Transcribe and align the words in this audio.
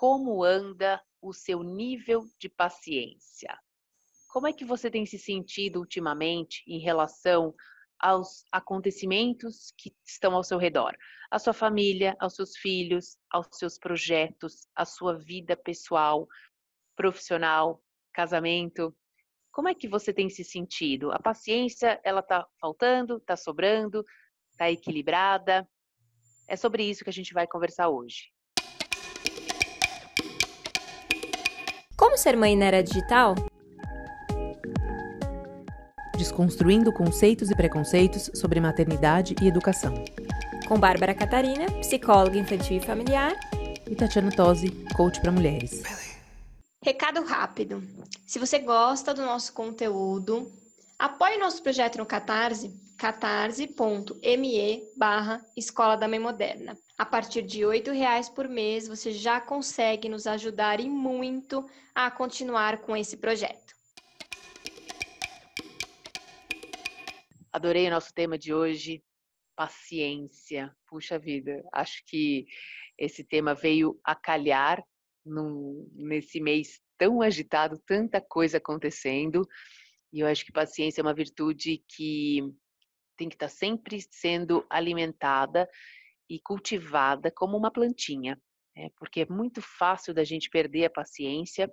como 0.00 0.42
anda 0.42 0.98
o 1.20 1.30
seu 1.30 1.62
nível 1.62 2.24
de 2.38 2.48
paciência? 2.48 3.54
Como 4.30 4.46
é 4.46 4.52
que 4.52 4.64
você 4.64 4.90
tem 4.90 5.04
se 5.04 5.18
sentido 5.18 5.78
ultimamente 5.78 6.62
em 6.66 6.78
relação 6.78 7.54
aos 7.98 8.42
acontecimentos 8.50 9.74
que 9.76 9.94
estão 10.02 10.34
ao 10.34 10.42
seu 10.42 10.56
redor? 10.56 10.96
A 11.30 11.38
sua 11.38 11.52
família, 11.52 12.16
aos 12.18 12.34
seus 12.34 12.56
filhos, 12.56 13.18
aos 13.30 13.46
seus 13.52 13.78
projetos, 13.78 14.66
a 14.74 14.86
sua 14.86 15.18
vida 15.18 15.54
pessoal, 15.54 16.26
profissional, 16.96 17.84
casamento. 18.14 18.96
Como 19.52 19.68
é 19.68 19.74
que 19.74 19.86
você 19.86 20.14
tem 20.14 20.30
se 20.30 20.42
sentido? 20.42 21.12
A 21.12 21.18
paciência, 21.18 22.00
ela 22.02 22.22
tá 22.22 22.48
faltando, 22.58 23.20
tá 23.20 23.36
sobrando, 23.36 24.02
tá 24.56 24.70
equilibrada? 24.70 25.68
É 26.48 26.56
sobre 26.56 26.84
isso 26.84 27.04
que 27.04 27.10
a 27.10 27.12
gente 27.12 27.34
vai 27.34 27.46
conversar 27.46 27.90
hoje. 27.90 28.32
Como 32.10 32.18
ser 32.18 32.36
mãe 32.36 32.56
na 32.56 32.64
era 32.64 32.82
digital? 32.82 33.36
Desconstruindo 36.18 36.92
conceitos 36.92 37.52
e 37.52 37.54
preconceitos 37.54 38.32
sobre 38.34 38.58
maternidade 38.60 39.36
e 39.40 39.46
educação. 39.46 39.94
Com 40.66 40.76
Bárbara 40.76 41.14
Catarina, 41.14 41.70
psicóloga 41.78 42.36
infantil 42.36 42.78
e 42.78 42.80
familiar. 42.80 43.32
E 43.88 43.94
Tatiana 43.94 44.32
Tosi, 44.32 44.70
coach 44.96 45.20
para 45.20 45.30
mulheres. 45.30 45.84
Recado 46.84 47.22
rápido. 47.22 47.80
Se 48.26 48.40
você 48.40 48.58
gosta 48.58 49.14
do 49.14 49.22
nosso 49.22 49.52
conteúdo, 49.52 50.50
apoie 50.98 51.38
nosso 51.38 51.62
projeto 51.62 51.98
no 51.98 52.06
Catarse, 52.06 52.74
catarse.me 52.98 54.82
barra 54.96 55.40
Escola 55.56 55.96
da 55.96 56.08
Mãe 56.08 56.18
Moderna. 56.18 56.76
A 57.00 57.06
partir 57.06 57.40
de 57.40 57.64
R$ 57.64 57.92
reais 57.92 58.28
por 58.28 58.46
mês, 58.46 58.86
você 58.86 59.10
já 59.10 59.40
consegue 59.40 60.06
nos 60.06 60.26
ajudar 60.26 60.80
e 60.80 60.86
muito 60.86 61.66
a 61.94 62.10
continuar 62.10 62.82
com 62.82 62.94
esse 62.94 63.16
projeto. 63.16 63.72
Adorei 67.50 67.86
o 67.86 67.90
nosso 67.90 68.12
tema 68.12 68.36
de 68.36 68.52
hoje, 68.52 69.02
paciência. 69.56 70.76
Puxa 70.86 71.18
vida, 71.18 71.66
acho 71.72 72.04
que 72.06 72.44
esse 72.98 73.24
tema 73.24 73.54
veio 73.54 73.98
a 74.04 74.14
calhar 74.14 74.84
num, 75.24 75.90
nesse 75.94 76.38
mês 76.38 76.82
tão 76.98 77.22
agitado, 77.22 77.78
tanta 77.86 78.20
coisa 78.20 78.58
acontecendo. 78.58 79.48
E 80.12 80.20
eu 80.20 80.26
acho 80.26 80.44
que 80.44 80.52
paciência 80.52 81.00
é 81.00 81.02
uma 81.02 81.14
virtude 81.14 81.82
que 81.88 82.42
tem 83.16 83.26
que 83.26 83.36
estar 83.36 83.48
sempre 83.48 84.04
sendo 84.10 84.66
alimentada 84.68 85.66
e 86.30 86.40
cultivada 86.40 87.30
como 87.34 87.56
uma 87.56 87.70
plantinha, 87.70 88.40
né? 88.76 88.88
porque 88.96 89.22
é 89.22 89.26
muito 89.26 89.60
fácil 89.60 90.14
da 90.14 90.22
gente 90.22 90.48
perder 90.48 90.84
a 90.84 90.90
paciência 90.90 91.68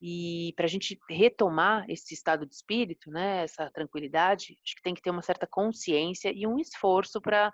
e 0.00 0.52
para 0.54 0.66
a 0.66 0.68
gente 0.68 0.96
retomar 1.10 1.84
esse 1.88 2.14
estado 2.14 2.46
de 2.46 2.54
espírito, 2.54 3.10
né, 3.10 3.42
essa 3.42 3.68
tranquilidade, 3.72 4.56
acho 4.62 4.76
que 4.76 4.82
tem 4.82 4.94
que 4.94 5.02
ter 5.02 5.10
uma 5.10 5.22
certa 5.22 5.46
consciência 5.46 6.32
e 6.32 6.46
um 6.46 6.58
esforço 6.58 7.20
para 7.20 7.52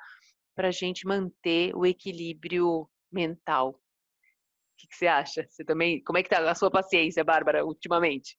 a 0.59 0.71
gente 0.71 1.07
manter 1.07 1.75
o 1.75 1.87
equilíbrio 1.87 2.87
mental. 3.11 3.71
O 3.71 4.77
que, 4.77 4.89
que, 4.89 4.97
você 4.97 5.07
acha? 5.07 5.47
Você 5.48 5.65
também? 5.65 6.03
Como 6.03 6.19
é 6.19 6.23
que 6.23 6.29
tá 6.29 6.51
a 6.51 6.55
sua 6.55 6.71
paciência, 6.71 7.25
Bárbara, 7.25 7.65
ultimamente? 7.65 8.37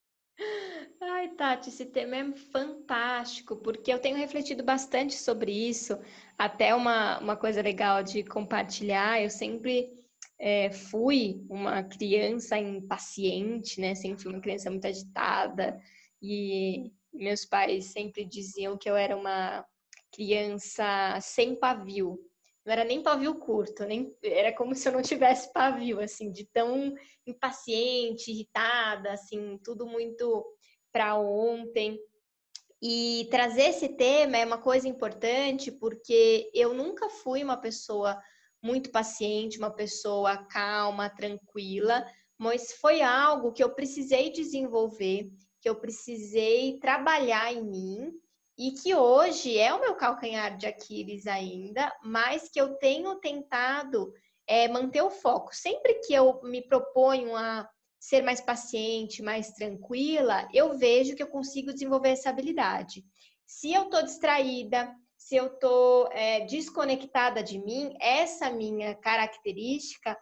Ai, 1.00 1.28
Tati, 1.34 1.68
esse 1.68 1.84
tema 1.84 2.16
é 2.16 2.32
fantástico, 2.32 3.56
porque 3.56 3.92
eu 3.92 3.98
tenho 3.98 4.16
refletido 4.16 4.62
bastante 4.62 5.14
sobre 5.14 5.52
isso. 5.52 5.98
Até 6.38 6.74
uma, 6.74 7.18
uma 7.18 7.36
coisa 7.36 7.60
legal 7.60 8.02
de 8.02 8.22
compartilhar, 8.24 9.20
eu 9.22 9.28
sempre 9.28 9.92
é, 10.38 10.70
fui 10.70 11.44
uma 11.50 11.82
criança 11.82 12.58
impaciente, 12.58 13.80
né? 13.80 13.94
Sempre 13.94 14.22
fui 14.22 14.32
uma 14.32 14.40
criança 14.40 14.70
muito 14.70 14.86
agitada 14.86 15.78
e 16.22 16.90
meus 17.12 17.44
pais 17.44 17.86
sempre 17.86 18.24
diziam 18.24 18.78
que 18.78 18.88
eu 18.88 18.96
era 18.96 19.16
uma 19.16 19.66
criança 20.12 21.18
sem 21.20 21.54
pavio. 21.54 22.18
Não 22.64 22.72
era 22.72 22.84
nem 22.84 23.02
pavio 23.02 23.34
curto, 23.34 23.84
nem 23.84 24.16
era 24.22 24.52
como 24.52 24.74
se 24.74 24.88
eu 24.88 24.92
não 24.92 25.02
tivesse 25.02 25.52
pavio, 25.52 26.00
assim, 26.00 26.32
de 26.32 26.44
tão 26.46 26.94
impaciente, 27.26 28.30
irritada, 28.30 29.12
assim, 29.12 29.58
tudo 29.62 29.86
muito 29.86 30.55
para 30.96 31.14
ontem. 31.18 32.00
E 32.82 33.28
trazer 33.30 33.64
esse 33.64 33.86
tema 33.86 34.38
é 34.38 34.46
uma 34.46 34.56
coisa 34.56 34.88
importante 34.88 35.70
porque 35.70 36.50
eu 36.54 36.72
nunca 36.72 37.10
fui 37.10 37.44
uma 37.44 37.58
pessoa 37.58 38.18
muito 38.62 38.90
paciente, 38.90 39.58
uma 39.58 39.70
pessoa 39.70 40.38
calma, 40.46 41.10
tranquila, 41.10 42.02
mas 42.38 42.72
foi 42.80 43.02
algo 43.02 43.52
que 43.52 43.62
eu 43.62 43.74
precisei 43.74 44.32
desenvolver, 44.32 45.30
que 45.60 45.68
eu 45.68 45.76
precisei 45.76 46.78
trabalhar 46.80 47.52
em 47.52 47.62
mim 47.62 48.12
e 48.56 48.70
que 48.72 48.94
hoje 48.94 49.58
é 49.58 49.74
o 49.74 49.80
meu 49.80 49.96
calcanhar 49.96 50.56
de 50.56 50.66
Aquiles 50.66 51.26
ainda, 51.26 51.94
mas 52.02 52.48
que 52.48 52.58
eu 52.58 52.74
tenho 52.78 53.16
tentado 53.16 54.14
é, 54.46 54.66
manter 54.66 55.02
o 55.02 55.10
foco. 55.10 55.54
Sempre 55.54 55.96
que 56.06 56.14
eu 56.14 56.40
me 56.42 56.62
proponho 56.62 57.36
a 57.36 57.68
ser 58.06 58.22
mais 58.22 58.40
paciente, 58.40 59.20
mais 59.20 59.50
tranquila, 59.50 60.48
eu 60.54 60.78
vejo 60.78 61.16
que 61.16 61.22
eu 61.24 61.26
consigo 61.26 61.72
desenvolver 61.72 62.10
essa 62.10 62.30
habilidade. 62.30 63.04
Se 63.44 63.72
eu 63.72 63.82
estou 63.82 64.00
distraída, 64.00 64.94
se 65.16 65.34
eu 65.34 65.46
estou 65.46 66.08
é, 66.12 66.42
desconectada 66.46 67.42
de 67.42 67.58
mim, 67.58 67.96
essa 68.00 68.48
minha 68.48 68.94
característica, 68.94 70.16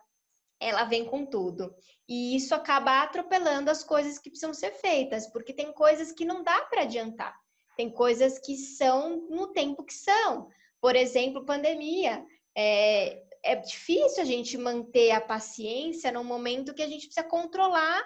ela 0.59 0.85
vem 0.85 1.05
com 1.05 1.27
tudo. 1.27 1.75
E 2.09 2.35
isso 2.35 2.55
acaba 2.55 3.03
atropelando 3.03 3.71
as 3.71 3.85
coisas 3.85 4.19
que 4.19 4.31
precisam 4.31 4.55
ser 4.55 4.71
feitas, 4.71 5.27
porque 5.31 5.53
tem 5.53 5.71
coisas 5.71 6.11
que 6.11 6.25
não 6.25 6.43
dá 6.43 6.63
para 6.63 6.85
adiantar. 6.85 7.39
Tem 7.77 7.91
coisas 7.91 8.39
que 8.39 8.57
são 8.57 9.29
no 9.29 9.49
tempo 9.49 9.85
que 9.85 9.93
são. 9.93 10.49
Por 10.81 10.97
exemplo, 10.97 11.45
pandemia. 11.45 12.25
É, 12.57 13.23
é 13.45 13.57
difícil 13.57 14.23
a 14.23 14.27
gente 14.27 14.57
manter 14.57 15.11
a 15.11 15.21
paciência 15.21 16.11
no 16.11 16.25
momento 16.25 16.75
que 16.75 16.83
a 16.83 16.89
gente 16.89 17.07
precisa 17.07 17.27
controlar 17.27 18.03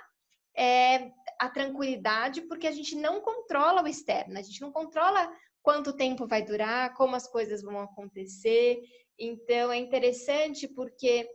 é, 0.57 1.13
a 1.39 1.49
tranquilidade, 1.49 2.43
porque 2.43 2.67
a 2.67 2.73
gente 2.73 2.97
não 2.97 3.21
controla 3.21 3.83
o 3.83 3.87
externo, 3.87 4.37
a 4.37 4.43
gente 4.43 4.61
não 4.61 4.73
controla 4.73 5.33
quanto 5.63 5.97
tempo 5.97 6.27
vai 6.27 6.43
durar, 6.43 6.93
como 6.95 7.15
as 7.15 7.29
coisas 7.29 7.63
vão 7.63 7.81
acontecer. 7.81 8.81
Então, 9.17 9.71
é 9.71 9.77
interessante 9.77 10.67
porque 10.67 11.31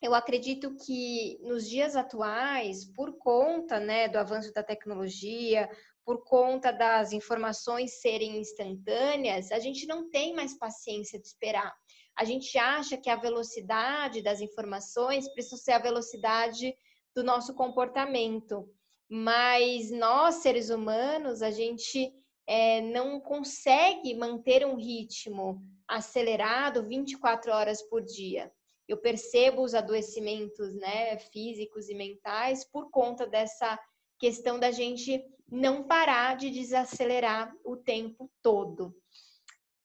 eu 0.00 0.14
acredito 0.14 0.76
que 0.76 1.38
nos 1.42 1.68
dias 1.68 1.96
atuais, 1.96 2.84
por 2.84 3.18
conta 3.18 3.80
né, 3.80 4.08
do 4.08 4.18
avanço 4.18 4.52
da 4.52 4.62
tecnologia, 4.62 5.68
por 6.04 6.24
conta 6.24 6.72
das 6.72 7.12
informações 7.12 8.00
serem 8.00 8.40
instantâneas, 8.40 9.50
a 9.50 9.58
gente 9.58 9.86
não 9.86 10.10
tem 10.10 10.34
mais 10.34 10.56
paciência 10.56 11.18
de 11.20 11.26
esperar. 11.26 11.72
A 12.18 12.24
gente 12.24 12.56
acha 12.58 12.96
que 12.96 13.08
a 13.10 13.16
velocidade 13.16 14.22
das 14.22 14.40
informações 14.40 15.28
precisa 15.32 15.56
ser 15.56 15.72
a 15.72 15.78
velocidade 15.78 16.74
do 17.14 17.22
nosso 17.22 17.54
comportamento. 17.54 18.68
Mas 19.08 19.90
nós, 19.90 20.36
seres 20.36 20.70
humanos, 20.70 21.42
a 21.42 21.50
gente 21.50 22.12
é, 22.46 22.80
não 22.80 23.20
consegue 23.20 24.14
manter 24.14 24.66
um 24.66 24.76
ritmo 24.76 25.62
acelerado 25.86 26.86
24 26.86 27.52
horas 27.52 27.82
por 27.82 28.02
dia. 28.02 28.50
Eu 28.88 28.98
percebo 28.98 29.62
os 29.62 29.74
adoecimentos 29.74 30.74
né, 30.74 31.18
físicos 31.18 31.88
e 31.88 31.94
mentais 31.94 32.64
por 32.64 32.90
conta 32.90 33.26
dessa 33.26 33.78
questão 34.18 34.58
da 34.58 34.70
gente 34.70 35.24
não 35.50 35.82
parar 35.84 36.36
de 36.36 36.50
desacelerar 36.50 37.54
o 37.64 37.76
tempo 37.76 38.30
todo. 38.42 38.94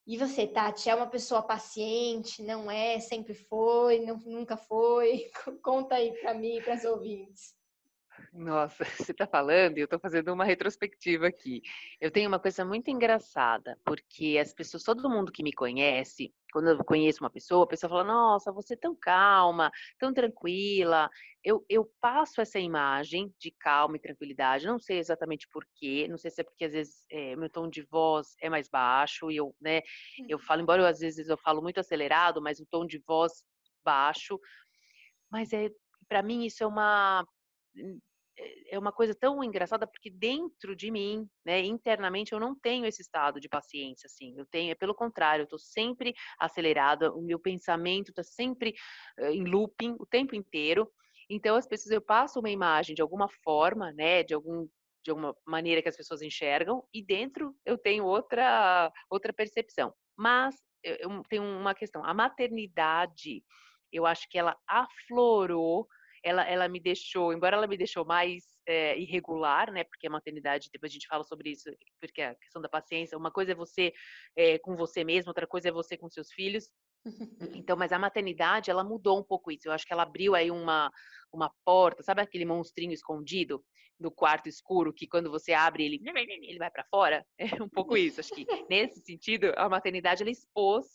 E 0.07 0.17
você, 0.17 0.47
Tati, 0.47 0.89
é 0.89 0.95
uma 0.95 1.07
pessoa 1.07 1.43
paciente? 1.43 2.41
Não 2.41 2.71
é? 2.71 2.97
Sempre 2.97 3.33
foi? 3.33 3.99
Não, 3.99 4.15
nunca 4.19 4.55
foi? 4.55 5.29
Conta 5.61 5.95
aí 5.95 6.13
para 6.21 6.33
mim 6.33 6.55
e 6.55 6.61
para 6.61 6.75
os 6.75 6.85
ouvintes. 6.85 7.56
Nossa, 8.37 8.83
você 9.09 9.11
está 9.11 9.25
falando 9.25 9.77
e 9.77 9.81
eu 9.81 9.85
estou 9.85 9.99
fazendo 9.99 10.31
uma 10.31 10.45
retrospectiva 10.45 11.27
aqui. 11.27 11.61
Eu 11.99 12.11
tenho 12.11 12.27
uma 12.27 12.39
coisa 12.39 12.63
muito 12.63 12.91
engraçada, 12.91 13.77
porque 13.83 14.37
as 14.39 14.53
pessoas, 14.53 14.83
todo 14.83 15.09
mundo 15.09 15.31
que 15.31 15.41
me 15.41 15.51
conhece, 15.51 16.31
quando 16.53 16.69
eu 16.69 16.77
conheço 16.85 17.23
uma 17.23 17.31
pessoa, 17.31 17.63
a 17.63 17.67
pessoa 17.67 17.89
fala: 17.89 18.03
Nossa, 18.03 18.51
você 18.51 18.75
é 18.75 18.77
tão 18.77 18.95
calma, 18.95 19.71
tão 19.97 20.13
tranquila. 20.13 21.09
Eu, 21.43 21.65
eu 21.67 21.91
passo 21.99 22.39
essa 22.39 22.59
imagem 22.59 23.33
de 23.39 23.49
calma 23.51 23.97
e 23.97 23.99
tranquilidade, 23.99 24.67
não 24.67 24.77
sei 24.77 24.99
exatamente 24.99 25.47
porquê, 25.51 26.07
não 26.07 26.17
sei 26.17 26.29
se 26.29 26.41
é 26.41 26.43
porque 26.43 26.65
às 26.65 26.73
vezes 26.73 27.05
é, 27.09 27.35
meu 27.35 27.49
tom 27.49 27.67
de 27.67 27.81
voz 27.83 28.35
é 28.39 28.49
mais 28.49 28.69
baixo 28.69 29.31
e 29.31 29.37
eu, 29.37 29.55
né, 29.59 29.81
eu 30.29 30.37
uhum. 30.37 30.43
falo, 30.43 30.61
embora 30.61 30.81
eu, 30.83 30.85
às 30.85 30.99
vezes 30.99 31.27
eu 31.27 31.37
falo 31.37 31.61
muito 31.61 31.79
acelerado, 31.79 32.41
mas 32.41 32.59
o 32.59 32.67
tom 32.67 32.85
de 32.85 32.99
voz 32.99 33.43
baixo. 33.83 34.39
Mas 35.31 35.51
é, 35.53 35.71
para 36.07 36.21
mim 36.21 36.45
isso 36.45 36.63
é 36.63 36.67
uma 36.67 37.25
é, 38.37 38.75
é 38.75 38.79
uma 38.79 38.91
coisa 38.91 39.15
tão 39.15 39.43
engraçada 39.43 39.87
porque 39.87 40.09
dentro 40.09 40.75
de 40.75 40.91
mim, 40.91 41.27
né, 41.45 41.61
internamente 41.61 42.33
eu 42.33 42.39
não 42.39 42.55
tenho 42.55 42.85
esse 42.85 43.01
estado 43.01 43.39
de 43.39 43.49
paciência 43.49 44.07
assim. 44.07 44.37
Eu 44.37 44.45
tenho, 44.45 44.71
é 44.71 44.75
pelo 44.75 44.93
contrário, 44.93 45.41
eu 45.41 45.45
estou 45.45 45.59
sempre 45.59 46.13
acelerada, 46.39 47.11
o 47.13 47.21
meu 47.21 47.39
pensamento 47.39 48.09
está 48.09 48.23
sempre 48.23 48.75
uh, 49.19 49.25
em 49.25 49.43
looping 49.43 49.95
o 49.99 50.05
tempo 50.05 50.35
inteiro. 50.35 50.91
Então 51.29 51.55
as 51.55 51.67
pessoas 51.67 51.91
eu 51.91 52.01
passo 52.01 52.39
uma 52.39 52.49
imagem 52.49 52.95
de 52.95 53.01
alguma 53.01 53.27
forma, 53.43 53.91
né, 53.93 54.23
de 54.23 54.33
algum 54.33 54.67
de 55.03 55.11
alguma 55.11 55.33
maneira 55.45 55.81
que 55.81 55.87
as 55.87 55.95
pessoas 55.95 56.21
enxergam 56.21 56.83
e 56.93 57.01
dentro 57.01 57.55
eu 57.65 57.77
tenho 57.77 58.05
outra 58.05 58.91
outra 59.09 59.33
percepção. 59.33 59.93
Mas 60.17 60.55
eu, 60.83 60.95
eu 60.99 61.23
tenho 61.29 61.43
uma 61.43 61.73
questão, 61.73 62.03
a 62.03 62.13
maternidade, 62.13 63.43
eu 63.91 64.05
acho 64.05 64.27
que 64.29 64.37
ela 64.37 64.55
aflorou 64.67 65.87
ela, 66.23 66.43
ela 66.47 66.67
me 66.67 66.79
deixou, 66.79 67.33
embora 67.33 67.55
ela 67.55 67.67
me 67.67 67.77
deixou 67.77 68.05
mais 68.05 68.43
é, 68.67 68.97
irregular, 68.97 69.71
né? 69.71 69.83
Porque 69.83 70.07
a 70.07 70.09
maternidade, 70.09 70.69
depois 70.71 70.91
a 70.91 70.93
gente 70.93 71.07
fala 71.07 71.23
sobre 71.23 71.51
isso, 71.51 71.69
porque 71.99 72.21
a 72.21 72.35
questão 72.35 72.61
da 72.61 72.69
paciência, 72.69 73.17
uma 73.17 73.31
coisa 73.31 73.51
é 73.51 73.55
você 73.55 73.93
é, 74.35 74.59
com 74.59 74.75
você 74.75 75.03
mesmo, 75.03 75.29
outra 75.29 75.47
coisa 75.47 75.69
é 75.69 75.71
você 75.71 75.97
com 75.97 76.09
seus 76.09 76.31
filhos. 76.31 76.69
Então, 77.63 77.77
mas 77.77 77.91
a 77.91 77.99
maternidade, 77.99 78.69
ela 78.69 78.83
mudou 78.83 79.17
um 79.17 79.23
pouco 79.23 79.51
isso. 79.51 79.67
Eu 79.67 79.71
acho 79.71 79.85
que 79.85 79.93
ela 79.93 80.03
abriu 80.03 80.35
aí 80.35 80.51
uma, 80.51 80.91
uma 81.31 81.51
porta, 81.63 82.03
sabe 82.03 82.21
aquele 82.21 82.45
monstrinho 82.45 82.91
escondido 82.91 83.63
no 83.99 84.11
quarto 84.11 84.47
escuro 84.47 84.93
que 84.93 85.07
quando 85.07 85.31
você 85.31 85.53
abre 85.53 85.85
ele, 85.85 86.01
ele 86.03 86.59
vai 86.59 86.69
para 86.69 86.85
fora? 86.89 87.25
É 87.59 87.63
um 87.63 87.69
pouco 87.69 87.95
isso. 87.97 88.19
Acho 88.19 88.33
que 88.33 88.45
nesse 88.69 89.01
sentido, 89.01 89.53
a 89.55 89.69
maternidade 89.69 90.21
ela 90.21 90.31
expôs 90.31 90.85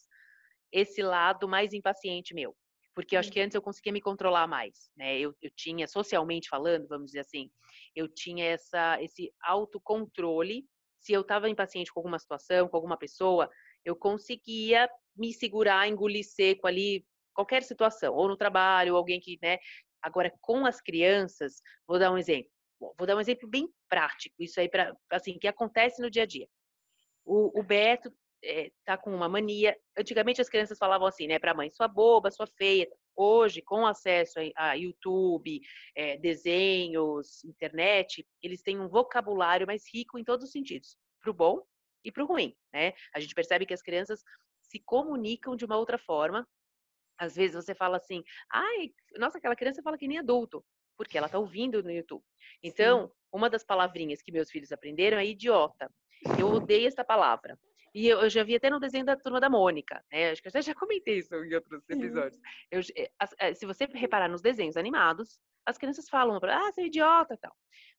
esse 0.70 1.02
lado 1.02 1.48
mais 1.48 1.72
impaciente 1.72 2.34
meu. 2.34 2.54
Porque 2.94 3.16
eu 3.16 3.20
acho 3.20 3.32
que 3.32 3.40
antes 3.40 3.54
eu 3.54 3.62
conseguia 3.62 3.92
me 3.92 4.00
controlar 4.00 4.46
mais, 4.46 4.90
né? 4.96 5.18
Eu, 5.18 5.34
eu 5.40 5.50
tinha, 5.56 5.86
socialmente 5.88 6.48
falando, 6.48 6.86
vamos 6.88 7.06
dizer 7.06 7.20
assim, 7.20 7.50
eu 7.96 8.06
tinha 8.06 8.44
essa, 8.44 9.02
esse 9.02 9.32
autocontrole. 9.42 10.66
Se 11.00 11.12
eu 11.12 11.22
estava 11.22 11.48
impaciente 11.48 11.92
com 11.92 12.00
alguma 12.00 12.18
situação, 12.18 12.68
com 12.68 12.76
alguma 12.76 12.98
pessoa, 12.98 13.50
eu 13.84 13.96
conseguia 13.96 14.88
me 15.16 15.32
segurar, 15.32 15.88
engolir 15.88 16.24
seco 16.24 16.66
ali, 16.66 17.04
qualquer 17.34 17.62
situação, 17.62 18.14
ou 18.14 18.28
no 18.28 18.36
trabalho, 18.36 18.92
ou 18.92 18.98
alguém 18.98 19.20
que, 19.20 19.38
né? 19.42 19.58
Agora, 20.02 20.32
com 20.40 20.66
as 20.66 20.80
crianças, 20.80 21.62
vou 21.86 21.98
dar 21.98 22.12
um 22.12 22.18
exemplo. 22.18 22.50
Vou 22.98 23.06
dar 23.06 23.16
um 23.16 23.20
exemplo 23.20 23.48
bem 23.48 23.68
prático, 23.88 24.34
isso 24.40 24.58
aí, 24.60 24.68
para 24.68 24.94
assim, 25.10 25.38
que 25.38 25.46
acontece 25.46 26.02
no 26.02 26.10
dia 26.10 26.24
a 26.24 26.26
dia. 26.26 26.48
O, 27.24 27.60
o 27.60 27.62
Beto 27.62 28.12
é, 28.42 28.70
tá 28.84 28.96
com 28.96 29.14
uma 29.14 29.28
mania. 29.28 29.76
Antigamente 29.96 30.40
as 30.40 30.48
crianças 30.48 30.78
falavam 30.78 31.06
assim, 31.06 31.26
né, 31.26 31.38
para 31.38 31.54
mãe, 31.54 31.70
sua 31.70 31.88
boba, 31.88 32.30
sua 32.30 32.46
feia. 32.46 32.88
Hoje, 33.14 33.60
com 33.60 33.86
acesso 33.86 34.38
a, 34.56 34.72
YouTube, 34.74 35.60
é, 35.94 36.16
desenhos, 36.16 37.44
internet, 37.44 38.26
eles 38.42 38.62
têm 38.62 38.80
um 38.80 38.88
vocabulário 38.88 39.66
mais 39.66 39.84
rico 39.92 40.18
em 40.18 40.24
todos 40.24 40.46
os 40.46 40.52
sentidos, 40.52 40.96
para 41.20 41.30
o 41.30 41.34
bom 41.34 41.62
e 42.04 42.10
para 42.10 42.22
o 42.22 42.26
ruim, 42.26 42.56
né? 42.72 42.94
A 43.14 43.20
gente 43.20 43.34
percebe 43.34 43.66
que 43.66 43.74
as 43.74 43.82
crianças 43.82 44.22
se 44.62 44.80
comunicam 44.80 45.54
de 45.54 45.64
uma 45.64 45.76
outra 45.76 45.98
forma. 45.98 46.48
Às 47.18 47.36
vezes 47.36 47.54
você 47.54 47.74
fala 47.74 47.98
assim, 47.98 48.24
ai, 48.50 48.90
nossa, 49.16 49.38
aquela 49.38 49.54
criança 49.54 49.82
fala 49.82 49.98
que 49.98 50.08
nem 50.08 50.18
adulto, 50.18 50.64
porque 50.96 51.18
ela 51.18 51.26
está 51.26 51.38
ouvindo 51.38 51.82
no 51.82 51.90
YouTube. 51.90 52.24
Então, 52.62 53.06
Sim. 53.06 53.12
uma 53.30 53.50
das 53.50 53.62
palavrinhas 53.62 54.22
que 54.22 54.32
meus 54.32 54.50
filhos 54.50 54.72
aprenderam 54.72 55.18
é 55.18 55.26
idiota. 55.26 55.92
Eu 56.38 56.48
odeio 56.48 56.88
essa 56.88 57.04
palavra. 57.04 57.58
E 57.94 58.08
eu, 58.08 58.20
eu, 58.20 58.30
já 58.30 58.42
vi 58.42 58.56
até 58.56 58.70
no 58.70 58.80
desenho 58.80 59.04
da 59.04 59.16
turma 59.16 59.38
da 59.38 59.50
Mônica, 59.50 60.02
né? 60.10 60.30
Acho 60.30 60.42
que 60.42 60.48
eu 60.48 60.62
já 60.62 60.74
comentei 60.74 61.18
isso 61.18 61.34
em 61.34 61.54
outros 61.54 61.82
episódios. 61.88 62.40
Eu, 62.70 62.80
eh, 62.96 63.10
eh, 63.38 63.54
se 63.54 63.66
você 63.66 63.84
reparar 63.84 64.28
nos 64.28 64.40
desenhos 64.40 64.78
animados, 64.78 65.38
as 65.66 65.76
crianças 65.76 66.08
falam, 66.08 66.38
ah, 66.42 66.72
você 66.72 66.82
é 66.82 66.86
idiota 66.86 67.36
tal. 67.36 67.54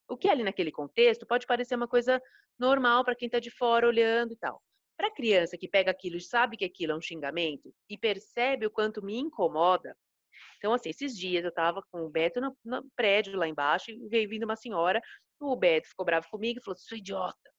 O 0.08 0.18
que 0.18 0.28
é 0.28 0.32
ali 0.32 0.44
naquele 0.44 0.72
contexto 0.72 1.28
pode 1.28 1.46
parecer 1.46 1.76
uma 1.76 1.88
coisa 1.88 2.22
normal 2.60 3.04
para 3.04 3.16
quem 3.16 3.28
está 3.28 3.40
de 3.40 3.52
fora 3.52 3.88
olhando 3.88 4.34
e 4.34 4.38
tal. 4.38 4.62
Para 4.98 5.08
a 5.08 5.14
criança 5.14 5.58
que 5.58 5.68
pega 5.68 5.92
aquilo 5.92 6.18
e 6.18 6.22
sabe 6.22 6.58
que 6.58 6.66
aquilo 6.66 6.94
é 6.94 6.96
um 6.96 7.02
xingamento 7.02 7.74
e 7.90 7.98
percebe 7.98 8.66
o 8.66 8.72
quanto 8.72 9.04
me 9.04 9.18
incomoda. 9.18 9.96
Então, 10.58 10.74
assim, 10.74 10.90
esses 10.90 11.16
dias 11.18 11.44
eu 11.44 11.50
estava 11.50 11.84
com 11.92 12.02
o 12.02 12.10
Beto 12.10 12.42
no, 12.42 12.58
no, 12.66 12.84
prédio 12.96 13.38
lá 13.38 13.48
embaixo 13.48 13.92
e 13.92 14.08
veio 14.08 14.30
vindo 14.30 14.44
uma 14.44 14.56
senhora. 14.56 15.02
O 15.40 15.56
Beto 15.56 15.90
ficou 15.90 16.06
bravo 16.06 16.28
comigo 16.30 16.60
e 16.60 16.64
falou: 16.64 16.78
sou 16.78 16.98
idiota. 16.98 17.53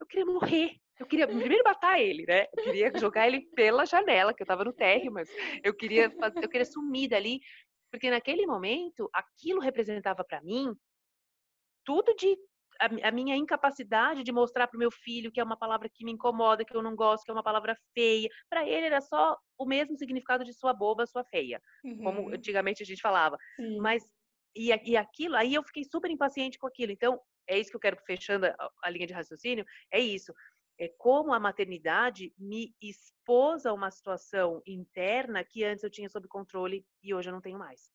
Eu 0.00 0.06
queria 0.06 0.26
morrer. 0.26 0.76
Eu 0.98 1.06
queria 1.06 1.26
primeiro 1.26 1.62
matar 1.64 2.00
ele, 2.00 2.24
né? 2.26 2.46
Eu 2.56 2.64
queria 2.64 2.92
jogar 2.98 3.26
ele 3.26 3.42
pela 3.54 3.86
janela, 3.86 4.34
que 4.34 4.42
eu 4.42 4.46
tava 4.46 4.64
no 4.64 4.72
térreo, 4.72 5.12
mas 5.12 5.28
eu 5.62 5.74
queria 5.74 6.10
fazer, 6.10 6.44
eu 6.44 6.48
queria 6.48 6.64
sumir 6.64 7.08
dali, 7.08 7.40
porque 7.90 8.10
naquele 8.10 8.46
momento 8.46 9.08
aquilo 9.12 9.60
representava 9.60 10.24
para 10.24 10.42
mim 10.42 10.74
tudo 11.84 12.14
de 12.16 12.36
a, 12.80 13.08
a, 13.08 13.12
minha 13.12 13.36
incapacidade 13.36 14.22
de 14.22 14.32
mostrar 14.32 14.66
para 14.66 14.76
o 14.76 14.78
meu 14.78 14.90
filho 14.90 15.32
que 15.32 15.40
é 15.40 15.44
uma 15.44 15.56
palavra 15.56 15.88
que 15.88 16.04
me 16.04 16.12
incomoda, 16.12 16.64
que 16.64 16.76
eu 16.76 16.82
não 16.82 16.94
gosto, 16.94 17.24
que 17.24 17.30
é 17.30 17.34
uma 17.34 17.42
palavra 17.42 17.76
feia. 17.94 18.28
Para 18.48 18.66
ele 18.66 18.86
era 18.86 19.00
só 19.00 19.36
o 19.56 19.66
mesmo 19.66 19.96
significado 19.96 20.44
de 20.44 20.52
sua 20.52 20.72
boba, 20.72 21.06
sua 21.06 21.24
feia, 21.24 21.60
uhum. 21.84 22.02
como 22.02 22.28
antigamente 22.28 22.82
a 22.82 22.86
gente 22.86 23.00
falava. 23.00 23.36
Sim. 23.56 23.78
Mas 23.78 24.04
e, 24.54 24.72
e 24.84 24.96
aquilo, 24.96 25.36
aí 25.36 25.54
eu 25.54 25.62
fiquei 25.62 25.84
super 25.84 26.10
impaciente 26.10 26.58
com 26.58 26.66
aquilo. 26.66 26.92
Então, 26.92 27.20
é 27.48 27.58
isso 27.58 27.70
que 27.70 27.76
eu 27.76 27.80
quero 27.80 27.96
fechando 28.06 28.46
a, 28.46 28.70
a 28.82 28.90
linha 28.90 29.06
de 29.06 29.12
raciocínio, 29.14 29.64
é 29.90 29.98
isso 29.98 30.32
é 30.78 30.88
como 30.96 31.34
a 31.34 31.40
maternidade 31.40 32.32
me 32.38 32.74
expôs 32.80 33.66
a 33.66 33.72
uma 33.72 33.90
situação 33.90 34.62
interna 34.66 35.44
que 35.44 35.64
antes 35.64 35.82
eu 35.82 35.90
tinha 35.90 36.08
sob 36.08 36.28
controle 36.28 36.86
e 37.02 37.12
hoje 37.12 37.28
eu 37.28 37.32
não 37.32 37.40
tenho 37.40 37.58
mais. 37.58 37.90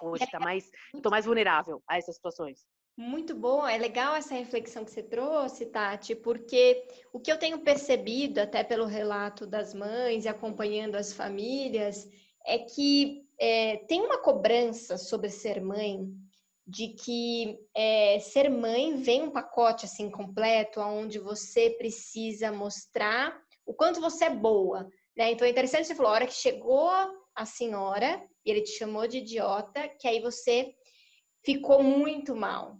Hoje 0.00 0.24
está 0.24 0.40
mais, 0.40 0.70
estou 0.94 1.10
mais 1.10 1.26
vulnerável 1.26 1.82
a 1.86 1.98
essas 1.98 2.16
situações. 2.16 2.66
Muito 2.96 3.34
bom, 3.34 3.66
é 3.66 3.78
legal 3.78 4.16
essa 4.16 4.34
reflexão 4.34 4.84
que 4.84 4.90
você 4.90 5.02
trouxe, 5.02 5.66
Tati, 5.66 6.16
porque 6.16 6.84
o 7.12 7.20
que 7.20 7.30
eu 7.30 7.38
tenho 7.38 7.60
percebido, 7.60 8.40
até 8.40 8.64
pelo 8.64 8.86
relato 8.86 9.46
das 9.46 9.72
mães 9.72 10.24
e 10.24 10.28
acompanhando 10.28 10.96
as 10.96 11.12
famílias, 11.12 12.10
é 12.44 12.58
que 12.58 13.24
é, 13.38 13.76
tem 13.86 14.00
uma 14.00 14.18
cobrança 14.18 14.96
sobre 14.96 15.30
ser 15.30 15.60
mãe 15.60 16.12
de 16.68 16.88
que 16.88 17.58
é, 17.74 18.20
ser 18.20 18.50
mãe 18.50 18.94
vem 18.96 19.22
um 19.22 19.30
pacote 19.30 19.86
assim 19.86 20.10
completo, 20.10 20.80
onde 20.80 21.18
você 21.18 21.70
precisa 21.70 22.52
mostrar 22.52 23.34
o 23.64 23.72
quanto 23.72 24.02
você 24.02 24.26
é 24.26 24.30
boa. 24.30 24.86
Né? 25.16 25.32
Então 25.32 25.46
é 25.46 25.50
interessante 25.50 25.86
você 25.86 25.94
falou, 25.94 26.10
a 26.10 26.14
hora 26.14 26.26
que 26.26 26.34
chegou 26.34 26.90
a 27.34 27.46
senhora 27.46 28.22
e 28.44 28.50
ele 28.50 28.60
te 28.60 28.72
chamou 28.72 29.08
de 29.08 29.18
idiota, 29.18 29.88
que 29.98 30.06
aí 30.06 30.20
você 30.20 30.74
ficou 31.42 31.82
muito 31.82 32.36
mal. 32.36 32.76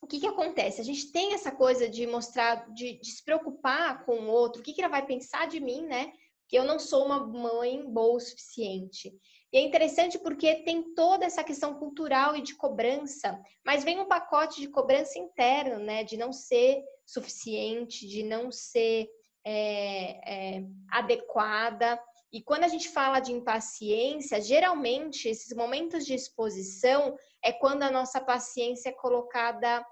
O 0.00 0.06
que, 0.06 0.20
que 0.20 0.26
acontece? 0.26 0.80
A 0.80 0.84
gente 0.84 1.10
tem 1.10 1.34
essa 1.34 1.50
coisa 1.50 1.88
de 1.88 2.06
mostrar, 2.06 2.72
de, 2.72 3.00
de 3.00 3.10
se 3.10 3.24
preocupar 3.24 4.04
com 4.04 4.12
o 4.12 4.28
outro, 4.28 4.60
o 4.60 4.64
que, 4.64 4.72
que 4.72 4.80
ele 4.80 4.88
vai 4.88 5.04
pensar 5.04 5.48
de 5.48 5.58
mim, 5.58 5.82
né? 5.82 6.12
Que 6.46 6.56
eu 6.56 6.64
não 6.64 6.78
sou 6.78 7.04
uma 7.04 7.26
mãe 7.26 7.84
boa 7.84 8.16
o 8.16 8.20
suficiente. 8.20 9.12
E 9.52 9.56
é 9.56 9.60
interessante 9.62 10.18
porque 10.18 10.56
tem 10.56 10.94
toda 10.94 11.24
essa 11.24 11.42
questão 11.42 11.74
cultural 11.74 12.36
e 12.36 12.42
de 12.42 12.54
cobrança, 12.54 13.40
mas 13.64 13.82
vem 13.82 13.98
um 13.98 14.06
pacote 14.06 14.60
de 14.60 14.68
cobrança 14.68 15.18
interno, 15.18 15.78
né? 15.78 16.04
De 16.04 16.16
não 16.18 16.32
ser 16.32 16.82
suficiente, 17.06 18.06
de 18.06 18.22
não 18.22 18.52
ser 18.52 19.08
é, 19.44 20.56
é, 20.56 20.64
adequada. 20.90 21.98
E 22.30 22.42
quando 22.42 22.64
a 22.64 22.68
gente 22.68 22.90
fala 22.90 23.20
de 23.20 23.32
impaciência, 23.32 24.38
geralmente 24.38 25.28
esses 25.28 25.56
momentos 25.56 26.04
de 26.04 26.12
exposição 26.12 27.16
é 27.42 27.50
quando 27.50 27.82
a 27.84 27.90
nossa 27.90 28.20
paciência 28.20 28.90
é 28.90 28.92
colocada 28.92 29.82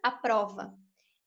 à 0.00 0.12
prova. 0.12 0.72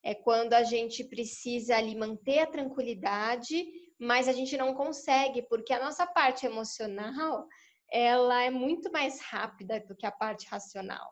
É 0.01 0.15
quando 0.15 0.53
a 0.53 0.63
gente 0.63 1.03
precisa 1.03 1.75
ali 1.75 1.93
manter 1.93 2.39
a 2.39 2.47
tranquilidade 2.47 3.65
mas 3.99 4.27
a 4.27 4.33
gente 4.33 4.55
não 4.57 4.73
consegue, 4.73 5.41
porque 5.43 5.73
a 5.73 5.83
nossa 5.83 6.05
parte 6.05 6.45
emocional, 6.45 7.47
ela 7.91 8.43
é 8.43 8.49
muito 8.49 8.91
mais 8.91 9.19
rápida 9.21 9.79
do 9.79 9.95
que 9.95 10.05
a 10.05 10.11
parte 10.11 10.45
racional. 10.47 11.11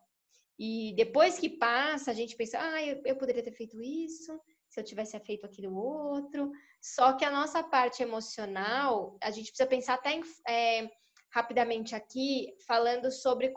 E 0.58 0.94
depois 0.96 1.38
que 1.38 1.50
passa, 1.50 2.12
a 2.12 2.14
gente 2.14 2.36
pensa, 2.36 2.60
ah, 2.60 2.84
eu, 2.84 3.02
eu 3.06 3.18
poderia 3.18 3.44
ter 3.44 3.52
feito 3.52 3.82
isso, 3.82 4.40
se 4.70 4.80
eu 4.80 4.84
tivesse 4.84 5.20
feito 5.20 5.46
aquilo 5.46 5.76
outro. 5.76 6.52
Só 6.82 7.14
que 7.14 7.26
a 7.26 7.32
nossa 7.32 7.64
parte 7.64 8.04
emocional, 8.04 9.18
a 9.22 9.32
gente 9.32 9.48
precisa 9.48 9.68
pensar 9.68 9.96
até 9.96 10.20
é, 10.48 10.90
rapidamente 11.32 11.96
aqui, 11.96 12.54
falando 12.68 13.12
sobre 13.12 13.54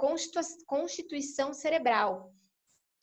constituição 0.66 1.52
cerebral. 1.52 2.32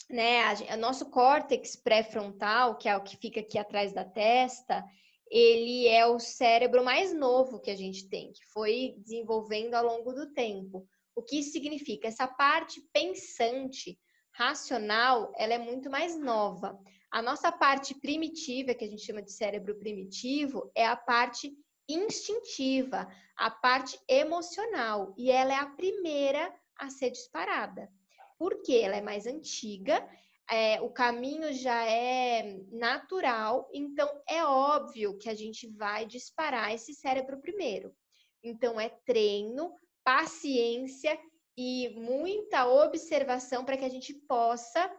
Né? 0.10 0.44
O 0.74 0.77
nosso 0.77 1.10
córtex 1.10 1.75
pré-frontal, 1.75 2.77
que 2.77 2.89
é 2.89 2.96
o 2.96 3.03
que 3.03 3.17
fica 3.17 3.39
aqui 3.39 3.58
atrás 3.58 3.94
da 3.94 4.03
testa, 4.03 4.84
ele 5.29 5.88
é 5.88 6.05
o 6.05 6.20
cérebro 6.20 6.84
mais 6.84 7.13
novo 7.13 7.60
que 7.60 7.72
a 7.72 7.75
gente 7.75 8.08
tem, 8.08 8.32
que 8.32 8.46
foi 8.53 8.96
desenvolvendo 8.98 9.74
ao 9.74 9.86
longo 9.86 10.13
do 10.13 10.32
tempo. 10.34 10.88
O 11.15 11.22
que 11.22 11.39
isso 11.39 11.51
significa? 11.51 12.08
Essa 12.08 12.27
parte 12.27 12.82
pensante, 12.94 13.98
racional, 14.34 15.32
ela 15.38 15.53
é 15.53 15.58
muito 15.58 15.89
mais 15.89 16.20
nova. 16.20 16.77
A 17.10 17.22
nossa 17.22 17.51
parte 17.51 17.96
primitiva, 17.96 18.74
que 18.74 18.84
a 18.84 18.88
gente 18.88 19.05
chama 19.05 19.22
de 19.22 19.32
cérebro 19.32 19.79
primitivo, 19.79 20.70
é 20.75 20.86
a 20.86 20.96
parte 20.96 21.55
instintiva, 21.88 23.08
a 23.38 23.50
parte 23.50 24.00
emocional, 24.08 25.13
e 25.17 25.32
ela 25.32 25.53
é 25.53 25.58
a 25.58 25.67
primeira 25.67 26.53
a 26.77 26.89
ser 26.89 27.12
disparada. 27.12 27.89
Porque 28.38 28.74
ela 28.74 28.98
é 28.98 29.01
mais 29.01 29.25
antiga 29.25 30.05
é, 30.50 30.80
o 30.82 30.90
caminho 30.90 31.52
já 31.54 31.86
é 31.86 32.60
natural, 32.72 33.70
então 33.74 34.10
é 34.30 34.44
óbvio 34.44 35.18
que 35.18 35.30
a 35.30 35.36
gente 35.36 35.68
vai 35.68 36.06
disparar 36.06 36.74
esse 36.74 36.94
cérebro 36.94 37.40
primeiro. 37.42 37.96
Então 38.44 38.80
é 38.80 38.90
treino, 39.06 39.74
paciência 40.04 41.20
e 41.58 41.90
muita 41.96 42.68
observação 42.68 43.66
para 43.66 43.78
que 43.78 43.86
a 43.86 43.90
gente 43.90 44.14
possa 44.14 44.92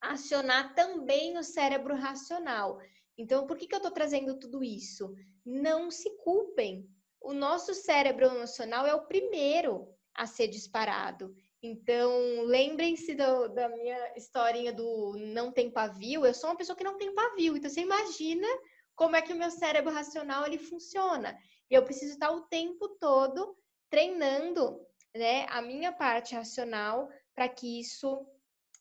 acionar 0.00 0.74
também 0.74 1.38
o 1.38 1.42
cérebro 1.42 1.94
racional. 1.94 2.78
Então, 3.16 3.46
por 3.46 3.56
que, 3.56 3.66
que 3.66 3.74
eu 3.74 3.78
estou 3.78 3.92
trazendo 3.92 4.38
tudo 4.38 4.62
isso? 4.62 5.14
Não 5.44 5.90
se 5.90 6.10
culpem. 6.18 6.86
O 7.20 7.32
nosso 7.32 7.72
cérebro 7.72 8.26
emocional 8.26 8.86
é 8.86 8.94
o 8.94 9.06
primeiro 9.06 9.88
a 10.14 10.26
ser 10.26 10.48
disparado. 10.48 11.34
Então, 11.66 12.42
lembrem-se 12.42 13.14
da 13.14 13.70
minha 13.70 14.12
historinha 14.18 14.70
do 14.70 15.16
não 15.16 15.50
tem 15.50 15.70
pavio. 15.70 16.26
Eu 16.26 16.34
sou 16.34 16.50
uma 16.50 16.56
pessoa 16.56 16.76
que 16.76 16.84
não 16.84 16.98
tem 16.98 17.14
pavio. 17.14 17.56
Então, 17.56 17.70
você 17.70 17.80
imagina 17.80 18.46
como 18.94 19.16
é 19.16 19.22
que 19.22 19.32
o 19.32 19.36
meu 19.36 19.50
cérebro 19.50 19.90
racional 19.90 20.46
ele 20.46 20.58
funciona. 20.58 21.34
E 21.70 21.74
eu 21.74 21.82
preciso 21.82 22.12
estar 22.12 22.30
o 22.32 22.42
tempo 22.42 22.86
todo 23.00 23.56
treinando 23.88 24.78
né, 25.16 25.46
a 25.48 25.62
minha 25.62 25.90
parte 25.90 26.34
racional 26.34 27.08
para 27.34 27.48
que 27.48 27.80
isso 27.80 28.26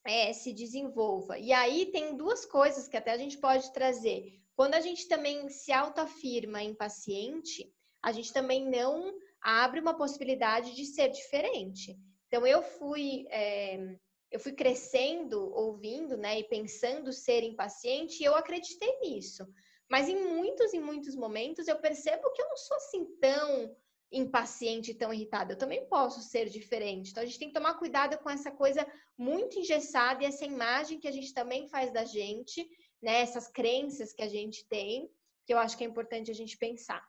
é, 0.05 0.33
se 0.33 0.51
desenvolva. 0.51 1.39
E 1.39 1.53
aí 1.53 1.85
tem 1.85 2.17
duas 2.17 2.45
coisas 2.45 2.89
que 2.89 2.97
até 2.97 3.11
a 3.11 3.17
gente 3.17 3.37
pode 3.37 3.71
trazer. 3.71 4.25
Quando 4.57 4.73
a 4.73 4.81
gente 4.81 5.07
também 5.07 5.47
se 5.47 5.71
autoafirma 5.71 6.61
em 6.61 6.75
paciente, 6.75 7.73
a 8.01 8.11
gente 8.11 8.33
também 8.33 8.69
não 8.69 9.13
abre 9.41 9.79
uma 9.79 9.93
possibilidade 9.93 10.75
de 10.75 10.85
ser 10.85 11.07
diferente. 11.07 11.97
Então 12.33 12.47
eu 12.47 12.63
fui 12.63 13.27
é, 13.29 13.95
eu 14.31 14.39
fui 14.39 14.53
crescendo, 14.53 15.53
ouvindo, 15.53 16.17
né, 16.17 16.39
e 16.39 16.43
pensando 16.43 17.13
ser 17.13 17.43
impaciente, 17.43 18.23
e 18.23 18.25
eu 18.25 18.33
acreditei 18.33 18.99
nisso. 19.01 19.47
Mas 19.87 20.09
em 20.09 20.19
muitos 20.19 20.73
e 20.73 20.79
muitos 20.79 21.15
momentos 21.15 21.67
eu 21.67 21.79
percebo 21.79 22.31
que 22.31 22.41
eu 22.41 22.49
não 22.49 22.57
sou 22.57 22.75
assim 22.77 23.05
tão 23.21 23.77
impaciente, 24.11 24.95
tão 24.95 25.13
irritada. 25.13 25.53
Eu 25.53 25.57
também 25.59 25.85
posso 25.85 26.23
ser 26.23 26.49
diferente. 26.49 27.11
Então 27.11 27.21
a 27.21 27.25
gente 27.27 27.37
tem 27.37 27.49
que 27.49 27.53
tomar 27.53 27.75
cuidado 27.75 28.17
com 28.17 28.29
essa 28.31 28.49
coisa 28.49 28.83
muito 29.15 29.59
engessada 29.59 30.23
e 30.23 30.25
essa 30.25 30.43
imagem 30.43 30.99
que 30.99 31.07
a 31.07 31.11
gente 31.11 31.35
também 31.35 31.67
faz 31.67 31.93
da 31.93 32.03
gente, 32.03 32.67
né? 32.99 33.19
Essas 33.21 33.47
crenças 33.47 34.11
que 34.11 34.23
a 34.23 34.27
gente 34.27 34.67
tem, 34.67 35.07
que 35.45 35.53
eu 35.53 35.59
acho 35.59 35.77
que 35.77 35.83
é 35.83 35.87
importante 35.87 36.31
a 36.31 36.35
gente 36.35 36.57
pensar. 36.57 37.07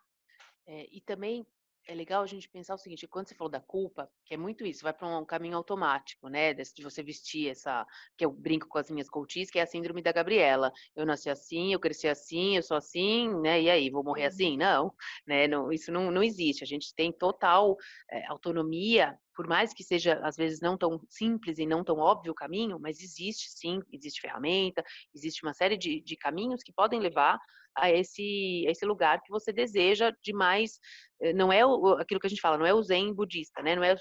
É, 0.66 0.87
e 0.93 1.00
também 1.00 1.47
é 1.87 1.95
legal 1.95 2.23
a 2.23 2.26
gente 2.26 2.49
pensar 2.49 2.75
o 2.75 2.78
seguinte, 2.78 3.07
quando 3.07 3.28
você 3.28 3.35
falou 3.35 3.50
da 3.50 3.61
culpa, 3.61 4.11
que 4.25 4.35
é 4.35 4.37
muito 4.37 4.64
isso, 4.64 4.83
vai 4.83 4.93
para 4.93 5.07
um 5.07 5.25
caminho 5.25 5.57
automático, 5.57 6.28
né, 6.28 6.54
de 6.54 6.83
você 6.83 7.02
vestir 7.02 7.50
essa, 7.50 7.87
que 8.16 8.25
eu 8.25 8.33
brinco 8.33 8.66
com 8.69 8.78
as 8.78 8.90
minhas 8.90 9.09
coaches, 9.09 9.50
que 9.50 9.59
é 9.59 9.62
a 9.62 9.66
síndrome 9.66 10.02
da 10.02 10.12
Gabriela. 10.12 10.73
Eu 10.97 11.04
nasci 11.04 11.28
assim, 11.28 11.73
eu 11.73 11.81
cresci 11.81 12.09
assim, 12.09 12.57
eu 12.57 12.62
sou 12.62 12.76
assim, 12.76 13.28
né, 13.40 13.61
e 13.62 13.71
aí, 13.71 13.90
vou 13.90 14.02
morrer 14.02 14.23
uhum. 14.23 14.28
assim? 14.28 14.57
Não, 14.57 14.95
né, 15.26 15.47
não, 15.47 15.73
isso 15.73 15.93
não, 15.93 16.11
não 16.11 16.23
existe. 16.23 16.64
A 16.64 16.66
gente 16.66 16.95
tem 16.95 17.12
total 17.12 17.76
é, 18.11 18.26
autonomia, 18.26 19.19
por 19.35 19.47
mais 19.47 19.75
que 19.75 19.83
seja, 19.83 20.21
às 20.23 20.37
vezes, 20.37 20.61
não 20.61 20.78
tão 20.78 21.00
simples 21.11 21.59
e 21.59 21.66
não 21.66 21.85
tão 21.85 21.99
óbvio 21.99 22.33
o 22.33 22.37
caminho, 22.37 22.78
mas 22.81 23.00
existe 23.00 23.50
sim, 23.50 23.81
existe 23.93 24.21
ferramenta, 24.21 24.83
existe 25.14 25.45
uma 25.45 25.52
série 25.52 25.76
de, 25.76 26.00
de 26.00 26.16
caminhos 26.16 26.62
que 26.62 26.73
podem 26.73 27.00
levar 27.00 27.38
a 27.76 27.90
esse, 27.90 28.64
a 28.66 28.71
esse 28.71 28.85
lugar 28.87 29.21
que 29.23 29.31
você 29.31 29.52
deseja 29.52 30.12
de 30.23 30.33
mais. 30.33 30.78
Eh, 31.21 31.33
não 31.33 31.52
é 31.52 31.66
o, 31.66 31.95
aquilo 31.95 32.21
que 32.21 32.26
a 32.26 32.31
gente 32.31 32.40
fala, 32.40 32.57
não 32.57 32.66
é 32.66 32.73
o 32.73 32.83
zen 32.83 33.12
budista, 33.12 33.62
né? 33.62 33.75
Não 33.75 33.83
é, 33.83 33.97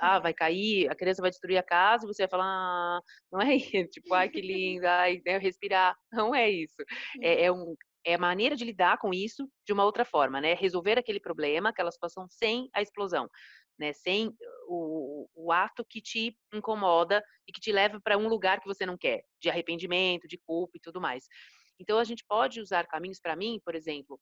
ah, 0.00 0.18
vai 0.18 0.34
cair, 0.34 0.88
a 0.90 0.94
criança 0.94 1.22
vai 1.22 1.30
destruir 1.30 1.58
a 1.58 1.62
casa 1.62 2.04
e 2.04 2.08
você 2.08 2.22
vai 2.22 2.30
falar, 2.30 2.44
ah, 2.46 3.00
não 3.32 3.40
é 3.40 3.56
isso, 3.56 3.70
tipo, 3.90 4.14
ai 4.14 4.28
que 4.28 4.40
lindo, 4.40 4.86
ai, 4.86 5.20
né, 5.24 5.38
respirar. 5.38 5.96
Não 6.12 6.34
é 6.34 6.50
isso. 6.50 6.82
É, 7.20 7.44
é, 7.44 7.52
um, 7.52 7.74
é 8.04 8.14
a 8.14 8.18
maneira 8.18 8.56
de 8.56 8.64
lidar 8.64 8.98
com 8.98 9.12
isso 9.12 9.48
de 9.66 9.72
uma 9.72 9.84
outra 9.84 10.04
forma, 10.04 10.40
né? 10.40 10.54
Resolver 10.54 10.98
aquele 10.98 11.20
problema, 11.20 11.70
aquela 11.70 11.90
situação 11.90 12.26
sem 12.28 12.68
a 12.74 12.82
explosão. 12.82 13.28
Né, 13.80 13.92
sem 13.92 14.34
o, 14.66 15.28
o, 15.36 15.52
ato 15.52 15.84
que 15.88 16.02
te 16.02 16.36
incomoda 16.52 17.22
e 17.46 17.52
que 17.52 17.60
te 17.60 17.70
leva 17.70 18.00
para 18.00 18.18
um 18.18 18.26
lugar 18.26 18.58
que 18.58 18.66
você 18.66 18.84
não 18.84 18.98
quer, 18.98 19.22
de 19.40 19.48
arrependimento, 19.48 20.26
de 20.26 20.36
culpa 20.36 20.72
e 20.76 20.80
tudo 20.80 21.00
mais. 21.00 21.28
Então, 21.78 21.96
a 21.96 22.02
gente 22.02 22.24
pode 22.28 22.60
usar 22.60 22.88
caminhos 22.88 23.20
para 23.20 23.36
mim, 23.36 23.60
por 23.64 23.76
exemplo, 23.76 24.18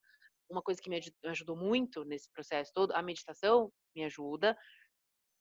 uma 0.51 0.63
coisa 0.63 0.81
que 0.81 0.91
me 0.91 1.01
ajudou 1.25 1.57
muito 1.57 2.05
nesse 2.05 2.31
processo 2.31 2.71
todo, 2.75 2.93
a 2.93 3.03
meditação 3.03 3.71
me 3.95 4.05
ajuda, 4.05 4.57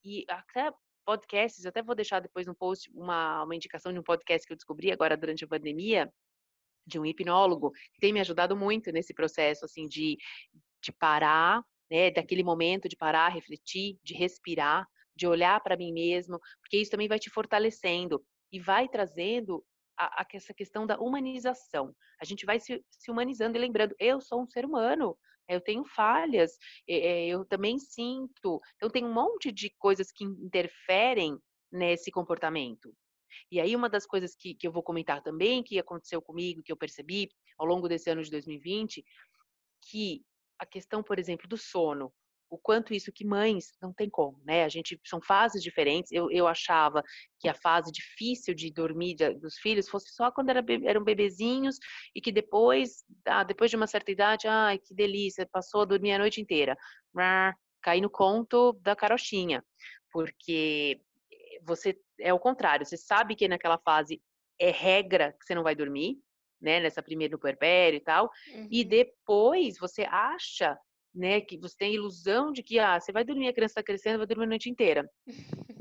e 0.06 0.24
até 0.30 0.72
podcasts, 1.06 1.66
eu 1.66 1.70
até 1.70 1.82
vou 1.82 1.96
deixar 1.96 2.20
depois 2.20 2.48
no 2.48 2.56
post 2.56 2.90
uma, 2.94 3.44
uma 3.44 3.56
indicação 3.56 3.92
de 3.92 4.00
um 4.00 4.04
podcast 4.04 4.46
que 4.46 4.54
eu 4.54 4.58
descobri 4.58 4.92
agora 4.92 5.18
durante 5.18 5.44
a 5.44 5.48
pandemia, 5.48 6.12
de 6.88 7.00
um 7.00 7.06
hipnólogo, 7.06 7.72
que 7.72 8.00
tem 8.00 8.14
me 8.14 8.20
ajudado 8.20 8.56
muito 8.56 8.92
nesse 8.92 9.14
processo, 9.14 9.66
assim, 9.66 9.88
de, 9.88 10.18
de 10.84 10.92
parar, 10.92 11.64
né, 11.90 12.12
daquele 12.12 12.44
momento 12.44 12.88
de 12.88 12.96
parar, 12.96 13.30
refletir, 13.30 13.98
de 14.04 14.14
respirar, 14.14 14.88
de 15.16 15.28
olhar 15.28 15.60
para 15.62 15.78
mim 15.78 15.92
mesmo, 15.92 16.40
porque 16.62 16.78
isso 16.78 16.92
também 16.92 17.08
vai 17.08 17.18
te 17.18 17.30
fortalecendo 17.30 18.24
e 18.52 18.60
vai 18.60 18.88
trazendo 18.88 19.64
a, 19.98 20.22
a, 20.22 20.26
essa 20.34 20.54
questão 20.54 20.86
da 20.86 21.00
humanização. 21.00 21.96
A 22.22 22.26
gente 22.26 22.46
vai 22.46 22.60
se, 22.60 22.84
se, 22.90 23.10
humanizando 23.10 23.58
e 23.58 23.62
lembrando, 23.62 23.96
eu 24.00 24.20
sou 24.22 24.42
um 24.42 24.48
ser 24.48 24.66
humano, 24.66 25.18
eu 25.48 25.62
tenho 25.62 25.86
falhas, 25.86 26.58
eu 26.88 27.46
também 27.46 27.78
sinto. 27.78 28.60
Então, 28.76 28.90
tem 28.90 29.06
um 29.06 29.14
monte 29.14 29.52
de 29.52 29.70
coisas 29.78 30.12
que 30.12 30.24
interferem 30.24 31.38
nesse 31.72 32.12
comportamento. 32.12 32.94
E 33.52 33.60
aí, 33.60 33.76
uma 33.76 33.90
das 33.90 34.06
coisas 34.06 34.36
que, 34.36 34.56
que 34.56 34.68
eu 34.68 34.72
vou 34.72 34.84
comentar 34.84 35.22
também, 35.22 35.64
que 35.64 35.78
aconteceu 35.78 36.22
comigo, 36.22 36.64
que 36.64 36.72
eu 36.72 36.78
percebi 36.78 37.30
ao 37.58 37.66
longo 37.66 37.88
desse 37.88 38.10
ano 38.10 38.24
de 38.24 38.32
2020, 38.32 39.04
que 39.90 40.24
a 40.58 40.66
questão, 40.66 41.04
por 41.04 41.20
exemplo, 41.20 41.48
do 41.48 41.58
sono 41.58 42.14
o 42.50 42.58
quanto 42.58 42.94
isso 42.94 43.12
que 43.12 43.26
mães 43.26 43.74
não 43.82 43.92
tem 43.92 44.10
como, 44.10 44.40
né? 44.46 44.64
A 44.64 44.70
gente 44.70 45.00
são 45.06 45.22
fases 45.22 45.62
diferentes. 45.62 46.12
Eu, 46.12 46.30
eu 46.32 46.48
achava 46.48 47.04
que 47.40 47.50
a 47.50 47.54
fase 47.54 47.92
difícil 47.92 48.54
de 48.54 48.72
dormir 48.72 49.16
de, 49.16 49.34
dos 49.34 49.58
filhos 49.58 49.90
fosse 49.90 50.14
só 50.14 50.32
quando 50.32 50.50
era, 50.50 50.64
eram 50.84 51.04
bebezinhos 51.04 51.78
e 52.14 52.22
que 52.22 52.32
depois, 52.32 53.04
ah, 53.26 53.44
depois 53.44 53.70
de 53.70 53.78
uma 53.78 53.88
certa 53.88 54.12
idade, 54.12 54.48
ai, 54.48 54.78
que 54.78 54.94
delícia, 54.94 55.48
passou 55.52 55.82
a 55.82 55.86
dormir 55.86 56.14
a 56.14 56.20
noite 56.20 56.40
inteira. 56.40 56.78
Caí 57.82 58.02
no 58.02 58.10
conto 58.10 58.74
da 58.82 58.96
carochinha, 58.96 59.64
porque 60.12 61.00
você 61.64 61.96
é 62.20 62.34
o 62.34 62.40
contrário, 62.40 62.86
você 62.86 62.98
sabe 62.98 63.36
que 63.36 63.48
naquela 63.48 63.78
fase 63.78 64.22
é 64.60 64.72
regra 64.72 65.34
que 65.34 65.46
você 65.46 65.54
não 65.54 65.64
vai 65.64 65.76
dormir, 65.76 66.18
né, 66.62 66.80
nessa 66.80 67.04
primeira 67.04 67.34
no 67.34 67.40
puerpério 67.40 67.98
e 67.98 68.00
tal, 68.00 68.32
uhum. 68.54 68.68
e 68.72 68.84
depois 68.84 69.78
você 69.78 70.04
acha 70.04 70.78
né? 71.16 71.42
Que 71.42 71.58
você 71.58 71.76
tem 71.78 71.92
a 71.92 71.94
ilusão 71.94 72.52
de 72.52 72.62
que 72.62 72.78
ah, 72.78 73.00
você 73.00 73.12
vai 73.12 73.24
dormir, 73.24 73.48
a 73.48 73.54
criança 73.54 73.72
está 73.72 73.84
crescendo, 73.84 74.18
vai 74.18 74.28
dormir 74.28 74.44
a 74.44 74.50
noite 74.50 74.70
inteira. 74.70 75.10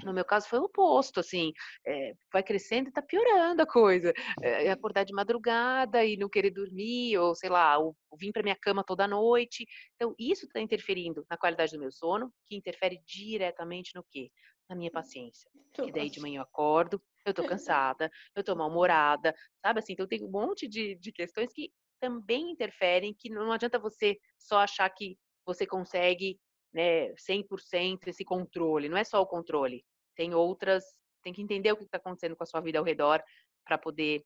No 0.05 0.13
meu 0.13 0.25
caso 0.25 0.49
foi 0.49 0.59
o 0.59 0.65
oposto, 0.65 1.21
assim, 1.21 1.53
é, 1.87 2.13
vai 2.33 2.43
crescendo 2.43 2.87
e 2.87 2.89
está 2.91 3.03
piorando 3.03 3.63
a 3.63 3.67
coisa. 3.67 4.13
É, 4.43 4.71
acordar 4.71 5.05
de 5.05 5.13
madrugada 5.13 6.05
e 6.05 6.17
não 6.17 6.29
querer 6.29 6.51
dormir, 6.51 7.19
ou 7.19 7.35
sei 7.35 7.51
lá, 7.51 7.79
ou, 7.79 7.97
ou 8.11 8.19
vir 8.19 8.33
para 8.33 8.43
minha 8.43 8.57
cama 8.57 8.85
toda 8.85 9.09
noite. 9.09 9.67
Então, 9.97 10.15
isso 10.19 10.47
está 10.47 10.61
interferindo 10.61 11.25
na 11.29 11.37
qualidade 11.37 11.73
do 11.73 11.81
meu 11.81 11.91
sono, 11.91 12.33
que 12.47 12.57
interfere 12.57 13.01
diretamente 13.07 13.93
no 13.95 14.05
quê? 14.11 14.31
Na 14.69 14.77
minha 14.77 14.91
paciência. 14.91 15.51
E 15.83 15.93
daí 15.93 16.09
de 16.09 16.21
manhã 16.21 16.39
eu 16.39 16.43
acordo, 16.43 17.03
eu 17.25 17.35
tô 17.35 17.45
cansada, 17.45 18.11
eu 18.35 18.45
tô 18.45 18.55
mal-humorada, 18.55 19.35
sabe 19.61 19.81
assim? 19.81 19.95
Então 19.95 20.07
tem 20.07 20.23
um 20.23 20.31
monte 20.31 20.69
de, 20.69 20.95
de 20.97 21.11
questões 21.11 21.53
que 21.53 21.73
também 22.01 22.51
interferem, 22.51 23.15
que 23.15 23.31
não 23.31 23.51
adianta 23.51 23.79
você 23.79 24.19
só 24.39 24.59
achar 24.59 24.89
que 24.91 25.17
você 25.45 25.67
consegue 25.67 26.39
né, 26.73 27.13
100% 27.15 28.09
esse 28.09 28.25
controle. 28.25 28.89
Não 28.89 28.97
é 28.97 29.05
só 29.05 29.21
o 29.21 29.27
controle, 29.27 29.85
tem 30.17 30.35
outras, 30.35 30.85
tem 31.23 31.33
que 31.33 31.43
entender 31.43 31.73
o 31.73 31.77
que 31.77 31.85
está 31.85 31.99
acontecendo 31.99 32.37
com 32.37 32.43
a 32.43 32.47
sua 32.47 32.61
vida 32.61 32.79
ao 32.79 32.85
redor 32.85 33.23
para 33.65 33.79
poder 33.79 34.25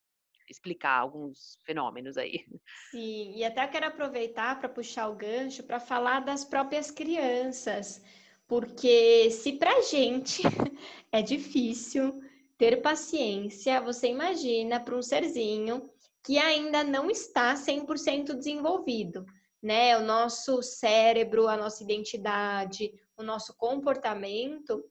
explicar 0.50 0.98
alguns 0.98 1.58
fenômenos 1.64 2.16
aí. 2.16 2.44
Sim, 2.90 3.32
e 3.36 3.44
até 3.44 3.66
quero 3.68 3.86
aproveitar 3.86 4.58
para 4.58 4.68
puxar 4.68 5.08
o 5.08 5.14
gancho 5.14 5.62
para 5.62 5.78
falar 5.78 6.20
das 6.20 6.44
próprias 6.44 6.90
crianças, 6.90 8.02
porque 8.46 9.30
se 9.30 9.52
para 9.52 9.82
gente 9.82 10.42
é 11.12 11.20
difícil 11.20 12.20
ter 12.56 12.80
paciência, 12.80 13.80
você 13.80 14.08
imagina 14.08 14.80
para 14.80 14.96
um 14.96 15.02
serzinho 15.02 15.88
que 16.24 16.38
ainda 16.38 16.82
não 16.82 17.10
está 17.10 17.54
100% 17.54 18.34
desenvolvido 18.34 19.24
né? 19.62 19.96
O 19.96 20.02
nosso 20.02 20.62
cérebro, 20.62 21.48
a 21.48 21.56
nossa 21.56 21.82
identidade, 21.82 22.92
o 23.16 23.22
nosso 23.22 23.56
comportamento, 23.56 24.84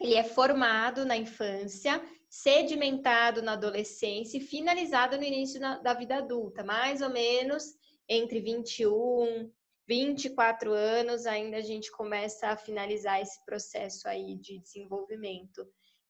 ele 0.00 0.14
é 0.14 0.24
formado 0.24 1.04
na 1.04 1.16
infância, 1.16 2.02
sedimentado 2.28 3.42
na 3.42 3.52
adolescência 3.52 4.38
e 4.38 4.40
finalizado 4.40 5.16
no 5.16 5.22
início 5.22 5.60
da 5.60 5.94
vida 5.94 6.16
adulta, 6.16 6.64
mais 6.64 7.00
ou 7.00 7.10
menos 7.10 7.74
entre 8.08 8.40
21, 8.40 9.50
24 9.86 10.72
anos, 10.72 11.26
ainda 11.26 11.58
a 11.58 11.62
gente 11.62 11.90
começa 11.92 12.48
a 12.48 12.56
finalizar 12.56 13.20
esse 13.20 13.42
processo 13.44 14.08
aí 14.08 14.34
de 14.36 14.58
desenvolvimento. 14.58 15.66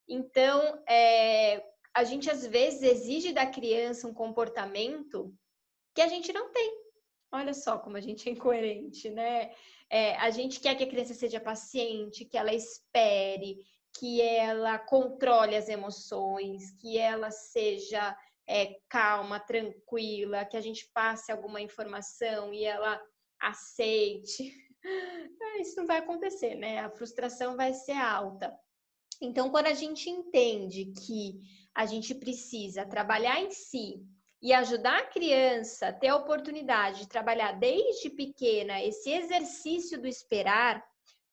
Então, 0.09 0.83
é, 0.89 1.65
a 1.95 2.05
gente 2.05 2.31
às 2.31 2.47
vezes 2.47 2.83
exige 2.83 3.33
da 3.33 3.47
criança 3.47 4.07
um 4.07 4.15
comportamento 4.15 5.35
que 5.95 6.01
a 6.01 6.09
gente 6.09 6.33
não 6.33 6.51
tem. 6.53 6.84
Olha 7.35 7.53
só 7.53 7.79
como 7.79 7.97
a 7.97 8.01
gente 8.01 8.29
é 8.29 8.33
incoerente, 8.33 9.11
né? 9.11 9.51
É, 9.91 10.15
a 10.19 10.31
gente 10.31 10.61
quer 10.61 10.77
que 10.77 10.85
a 10.85 10.89
criança 10.89 11.15
seja 11.15 11.41
paciente, 11.41 12.25
que 12.25 12.39
ela 12.39 12.55
espere, 12.55 13.59
que 13.99 14.23
ela 14.23 14.79
controle 14.79 15.57
as 15.57 15.69
emoções, 15.69 16.71
que 16.81 16.97
ela 16.97 17.33
seja 17.33 18.17
é, 18.47 18.77
calma, 18.89 19.41
tranquila, 19.41 20.45
que 20.45 20.57
a 20.57 20.61
gente 20.61 20.89
passe 20.95 21.33
alguma 21.33 21.61
informação 21.61 22.55
e 22.55 22.65
ela 22.65 23.03
aceite. 23.41 24.55
Isso 25.61 25.75
não 25.77 25.87
vai 25.87 25.99
acontecer, 25.99 26.55
né? 26.55 26.79
A 26.79 26.91
frustração 26.91 27.57
vai 27.57 27.75
ser 27.75 27.97
alta. 27.97 28.57
Então, 29.21 29.51
quando 29.51 29.67
a 29.67 29.75
gente 29.75 30.09
entende 30.09 30.93
que 31.05 31.41
a 31.75 31.85
gente 31.85 32.15
precisa 32.15 32.87
trabalhar 32.87 33.41
em 33.41 33.51
si 33.51 34.07
e 34.45 34.53
ajudar 34.53 34.99
a 34.99 35.07
criança 35.07 35.89
a 35.89 35.93
ter 35.93 36.09
a 36.09 36.17
oportunidade 36.17 37.01
de 37.01 37.09
trabalhar 37.09 37.53
desde 37.53 38.11
pequena 38.11 38.85
esse 38.85 39.11
exercício 39.11 39.99
do 39.99 40.07
esperar, 40.07 40.85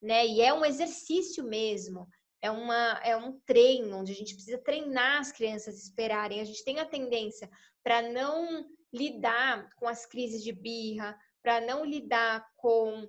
né? 0.02 0.26
E 0.26 0.42
é 0.42 0.54
um 0.54 0.64
exercício 0.64 1.44
mesmo, 1.44 2.08
é, 2.42 2.50
uma, 2.50 3.02
é 3.04 3.18
um 3.18 3.38
treino 3.46 3.98
onde 3.98 4.14
a 4.14 4.16
gente 4.16 4.34
precisa 4.34 4.58
treinar 4.58 5.20
as 5.20 5.30
crianças 5.30 5.76
a 5.76 5.78
esperarem. 5.78 6.40
A 6.40 6.46
gente 6.46 6.64
tem 6.64 6.80
a 6.80 6.86
tendência 6.86 7.50
para 7.84 8.02
não 8.02 8.66
lidar 8.94 9.70
com 9.76 9.90
as 9.90 10.06
crises 10.06 10.42
de 10.42 10.54
birra, 10.54 11.20
para 11.44 11.60
não 11.60 11.84
lidar 11.84 12.48
com 12.56 13.06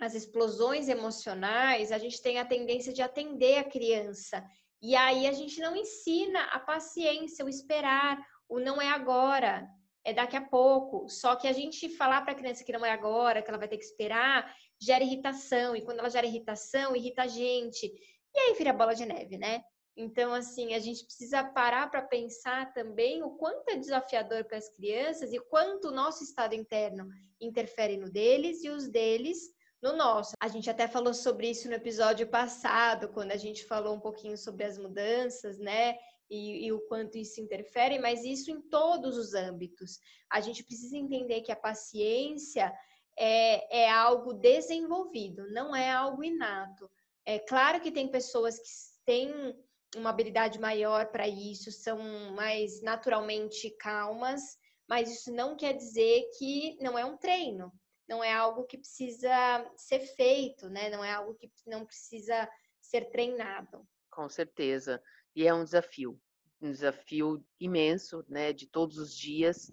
as 0.00 0.16
explosões 0.16 0.88
emocionais, 0.88 1.92
a 1.92 1.98
gente 1.98 2.20
tem 2.20 2.40
a 2.40 2.44
tendência 2.44 2.92
de 2.92 3.00
atender 3.00 3.58
a 3.58 3.64
criança. 3.64 4.44
E 4.82 4.96
aí 4.96 5.28
a 5.28 5.32
gente 5.32 5.60
não 5.60 5.76
ensina 5.76 6.42
a 6.44 6.58
paciência, 6.58 7.44
o 7.44 7.48
esperar, 7.48 8.18
o 8.50 8.58
não 8.58 8.82
é 8.82 8.88
agora, 8.88 9.66
é 10.04 10.12
daqui 10.12 10.36
a 10.36 10.42
pouco. 10.42 11.08
Só 11.08 11.36
que 11.36 11.48
a 11.48 11.52
gente 11.52 11.88
falar 11.96 12.22
para 12.22 12.32
a 12.32 12.34
criança 12.34 12.64
que 12.64 12.72
não 12.72 12.84
é 12.84 12.90
agora, 12.90 13.40
que 13.40 13.48
ela 13.48 13.58
vai 13.58 13.68
ter 13.68 13.78
que 13.78 13.84
esperar, 13.84 14.54
gera 14.80 15.04
irritação. 15.04 15.76
E 15.76 15.82
quando 15.82 16.00
ela 16.00 16.10
gera 16.10 16.26
irritação, 16.26 16.96
irrita 16.96 17.22
a 17.22 17.26
gente. 17.28 17.86
E 18.34 18.38
aí 18.38 18.54
vira 18.54 18.72
bola 18.72 18.94
de 18.94 19.06
neve, 19.06 19.38
né? 19.38 19.62
Então, 19.96 20.32
assim, 20.32 20.74
a 20.74 20.78
gente 20.78 21.04
precisa 21.04 21.44
parar 21.44 21.90
para 21.90 22.02
pensar 22.02 22.72
também 22.72 23.22
o 23.22 23.30
quanto 23.30 23.68
é 23.68 23.76
desafiador 23.76 24.44
para 24.44 24.56
as 24.56 24.68
crianças 24.68 25.32
e 25.32 25.38
quanto 25.38 25.88
o 25.88 25.92
nosso 25.92 26.24
estado 26.24 26.54
interno 26.54 27.08
interfere 27.40 27.96
no 27.96 28.10
deles 28.10 28.62
e 28.64 28.70
os 28.70 28.88
deles 28.88 29.38
no 29.82 29.96
nosso. 29.96 30.32
A 30.40 30.48
gente 30.48 30.70
até 30.70 30.86
falou 30.86 31.12
sobre 31.12 31.50
isso 31.50 31.68
no 31.68 31.74
episódio 31.74 32.26
passado, 32.26 33.08
quando 33.08 33.32
a 33.32 33.36
gente 33.36 33.64
falou 33.64 33.94
um 33.94 34.00
pouquinho 34.00 34.36
sobre 34.36 34.64
as 34.64 34.78
mudanças, 34.78 35.58
né? 35.58 35.96
E, 36.30 36.66
e, 36.66 36.72
o 36.72 36.80
quanto 36.86 37.18
isso 37.18 37.40
interfere, 37.40 37.98
mas 37.98 38.24
isso 38.24 38.50
em 38.50 38.60
todos 38.60 39.16
os 39.16 39.34
âmbitos. 39.34 39.98
A 40.30 40.40
gente 40.40 40.62
precisa 40.62 40.96
entender 40.96 41.40
que 41.40 41.50
a 41.50 41.56
paciência 41.56 42.72
é, 43.18 43.82
é 43.82 43.90
algo 43.90 44.32
desenvolvido, 44.32 45.50
não 45.50 45.74
é 45.74 45.90
algo 45.90 46.22
inato. 46.22 46.88
É 47.26 47.38
claro 47.38 47.80
que 47.80 47.90
tem 47.90 48.08
pessoas 48.08 48.58
que 48.58 48.68
têm 49.04 49.58
uma 49.96 50.10
habilidade 50.10 50.60
maior 50.60 51.10
para 51.10 51.26
isso, 51.26 51.72
são 51.72 51.98
mais 52.32 52.80
naturalmente 52.80 53.68
calmas, 53.78 54.40
mas 54.88 55.10
isso 55.10 55.32
não 55.32 55.56
quer 55.56 55.72
dizer 55.72 56.30
que 56.38 56.76
não 56.80 56.96
é 56.96 57.04
um 57.04 57.16
treino 57.16 57.72
não 58.10 58.24
é 58.24 58.32
algo 58.32 58.64
que 58.64 58.76
precisa 58.76 59.30
ser 59.76 60.00
feito, 60.00 60.68
né? 60.68 60.90
Não 60.90 61.04
é 61.04 61.12
algo 61.12 61.32
que 61.36 61.48
não 61.64 61.86
precisa 61.86 62.50
ser 62.80 63.08
treinado. 63.12 63.86
Com 64.10 64.28
certeza. 64.28 65.00
E 65.34 65.46
é 65.46 65.54
um 65.54 65.64
desafio, 65.64 66.20
um 66.60 66.70
desafio 66.70 67.44
imenso, 67.58 68.24
né? 68.28 68.52
De 68.52 68.66
todos 68.66 68.98
os 68.98 69.16
dias, 69.16 69.70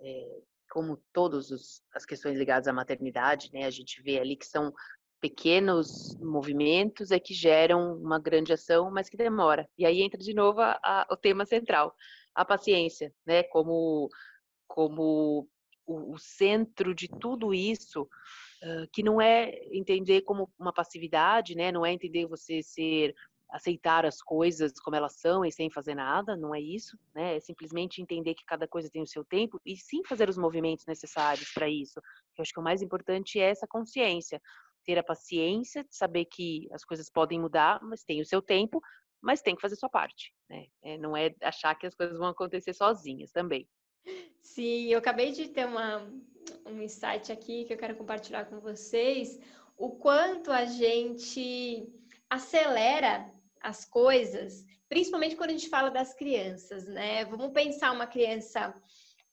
é, 0.00 0.40
como 0.70 1.02
todas 1.12 1.82
as 1.94 2.06
questões 2.06 2.38
ligadas 2.38 2.68
à 2.68 2.72
maternidade, 2.72 3.50
né? 3.52 3.64
A 3.64 3.70
gente 3.70 4.02
vê 4.02 4.18
ali 4.18 4.36
que 4.36 4.46
são 4.46 4.72
pequenos 5.20 6.16
movimentos 6.18 7.10
é 7.10 7.20
que 7.20 7.34
geram 7.34 7.98
uma 7.98 8.18
grande 8.18 8.52
ação, 8.52 8.90
mas 8.90 9.08
que 9.08 9.16
demora. 9.16 9.68
E 9.76 9.84
aí 9.84 10.00
entra 10.00 10.18
de 10.18 10.32
novo 10.32 10.60
a, 10.60 10.80
a, 10.82 11.06
o 11.10 11.16
tema 11.16 11.44
central, 11.44 11.94
a 12.34 12.44
paciência, 12.44 13.12
né? 13.26 13.42
Como 13.44 14.08
como 14.66 15.48
o, 15.84 16.14
o 16.14 16.18
centro 16.18 16.94
de 16.94 17.08
tudo 17.08 17.52
isso, 17.52 18.02
uh, 18.02 18.88
que 18.92 19.02
não 19.02 19.20
é 19.20 19.50
entender 19.72 20.22
como 20.22 20.48
uma 20.58 20.72
passividade, 20.72 21.56
né? 21.56 21.72
Não 21.72 21.84
é 21.84 21.92
entender 21.92 22.26
você 22.26 22.62
ser 22.62 23.14
aceitar 23.52 24.06
as 24.06 24.22
coisas 24.22 24.72
como 24.80 24.96
elas 24.96 25.14
são 25.14 25.44
e 25.44 25.52
sem 25.52 25.70
fazer 25.70 25.94
nada, 25.94 26.36
não 26.36 26.54
é 26.54 26.60
isso, 26.60 26.98
né? 27.14 27.36
É 27.36 27.40
simplesmente 27.40 28.00
entender 28.00 28.34
que 28.34 28.44
cada 28.44 28.66
coisa 28.66 28.90
tem 28.90 29.02
o 29.02 29.06
seu 29.06 29.24
tempo 29.24 29.60
e 29.64 29.76
sim 29.76 30.02
fazer 30.04 30.28
os 30.28 30.38
movimentos 30.38 30.86
necessários 30.86 31.52
para 31.52 31.68
isso. 31.68 32.00
Eu 32.38 32.42
acho 32.42 32.52
que 32.52 32.60
o 32.60 32.64
mais 32.64 32.82
importante 32.82 33.38
é 33.40 33.50
essa 33.50 33.66
consciência, 33.66 34.40
ter 34.84 34.98
a 34.98 35.02
paciência 35.02 35.86
saber 35.90 36.24
que 36.26 36.68
as 36.72 36.84
coisas 36.84 37.10
podem 37.10 37.40
mudar, 37.40 37.80
mas 37.82 38.04
tem 38.04 38.20
o 38.20 38.26
seu 38.26 38.40
tempo, 38.40 38.80
mas 39.20 39.42
tem 39.42 39.54
que 39.54 39.60
fazer 39.60 39.76
sua 39.76 39.88
parte, 39.88 40.32
né? 40.48 40.66
É, 40.82 40.96
não 40.96 41.16
é 41.16 41.34
achar 41.42 41.74
que 41.74 41.86
as 41.86 41.94
coisas 41.94 42.18
vão 42.18 42.28
acontecer 42.28 42.72
sozinhas 42.72 43.30
também. 43.32 43.68
Sim, 44.42 44.86
eu 44.86 44.98
acabei 44.98 45.32
de 45.32 45.48
ter 45.48 45.66
uma, 45.66 45.98
um 46.66 46.80
insight 46.80 47.30
aqui 47.30 47.64
que 47.64 47.74
eu 47.74 47.78
quero 47.78 47.96
compartilhar 47.96 48.46
com 48.46 48.58
vocês. 48.60 49.38
O 49.76 49.90
quanto 49.90 50.50
a 50.50 50.64
gente 50.64 51.92
acelera 52.28 53.30
as 53.60 53.84
coisas, 53.84 54.64
principalmente 54.88 55.36
quando 55.36 55.50
a 55.50 55.52
gente 55.52 55.68
fala 55.68 55.90
das 55.90 56.14
crianças, 56.14 56.86
né? 56.86 57.24
Vamos 57.26 57.52
pensar 57.52 57.92
uma 57.92 58.06
criança 58.06 58.74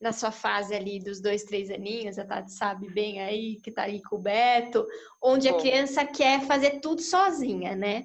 na 0.00 0.12
sua 0.12 0.30
fase 0.30 0.74
ali 0.74 1.00
dos 1.00 1.20
dois, 1.20 1.42
três 1.42 1.70
aninhos, 1.70 2.18
a 2.18 2.24
Tati 2.24 2.52
sabe 2.52 2.88
bem 2.88 3.20
aí, 3.20 3.56
que 3.60 3.72
tá 3.72 3.82
aí 3.82 4.00
com 4.02 4.16
o 4.16 4.20
Beto, 4.20 4.86
onde 5.20 5.50
Bom. 5.50 5.56
a 5.56 5.60
criança 5.60 6.06
quer 6.06 6.42
fazer 6.42 6.80
tudo 6.80 7.02
sozinha, 7.02 7.74
né? 7.74 8.04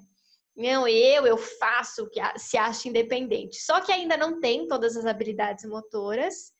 Não, 0.56 0.88
eu, 0.88 1.26
eu 1.26 1.38
faço, 1.38 2.10
que 2.10 2.20
se 2.38 2.58
acha 2.58 2.88
independente. 2.88 3.58
Só 3.58 3.82
que 3.82 3.92
ainda 3.92 4.16
não 4.16 4.40
tem 4.40 4.68
todas 4.68 4.96
as 4.96 5.06
habilidades 5.06 5.66
motoras 5.66 6.52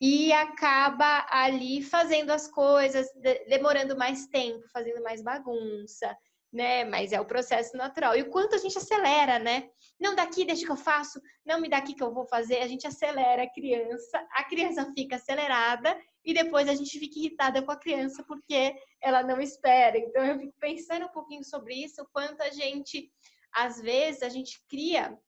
e 0.00 0.32
acaba 0.32 1.26
ali 1.30 1.82
fazendo 1.82 2.30
as 2.30 2.48
coisas, 2.48 3.06
demorando 3.48 3.96
mais 3.96 4.26
tempo, 4.26 4.66
fazendo 4.72 5.02
mais 5.02 5.22
bagunça, 5.22 6.16
né? 6.52 6.84
Mas 6.84 7.12
é 7.12 7.20
o 7.20 7.24
processo 7.24 7.76
natural. 7.76 8.16
E 8.16 8.22
o 8.22 8.30
quanto 8.30 8.54
a 8.54 8.58
gente 8.58 8.76
acelera, 8.76 9.38
né? 9.38 9.70
Não 9.98 10.14
daqui, 10.14 10.44
deixa 10.44 10.64
que 10.64 10.70
eu 10.70 10.76
faço, 10.76 11.20
não 11.44 11.60
me 11.60 11.68
daqui 11.68 11.94
que 11.94 12.02
eu 12.02 12.12
vou 12.12 12.26
fazer. 12.26 12.58
A 12.58 12.68
gente 12.68 12.86
acelera 12.86 13.44
a 13.44 13.50
criança, 13.50 14.26
a 14.32 14.44
criança 14.44 14.92
fica 14.94 15.16
acelerada 15.16 15.98
e 16.24 16.34
depois 16.34 16.68
a 16.68 16.74
gente 16.74 16.98
fica 16.98 17.18
irritada 17.18 17.62
com 17.62 17.72
a 17.72 17.78
criança 17.78 18.22
porque 18.24 18.74
ela 19.00 19.22
não 19.22 19.40
espera. 19.40 19.96
Então 19.96 20.24
eu 20.24 20.38
fico 20.38 20.54
pensando 20.60 21.06
um 21.06 21.12
pouquinho 21.12 21.44
sobre 21.44 21.74
isso, 21.74 22.02
o 22.02 22.08
quanto 22.12 22.42
a 22.42 22.50
gente, 22.50 23.10
às 23.52 23.80
vezes, 23.80 24.22
a 24.22 24.28
gente 24.28 24.62
cria 24.68 25.18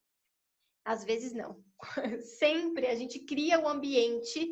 às 0.85 1.03
vezes 1.03 1.33
não. 1.33 1.59
Sempre 2.37 2.85
a 2.85 2.95
gente 2.95 3.19
cria 3.19 3.59
um 3.59 3.67
ambiente 3.67 4.47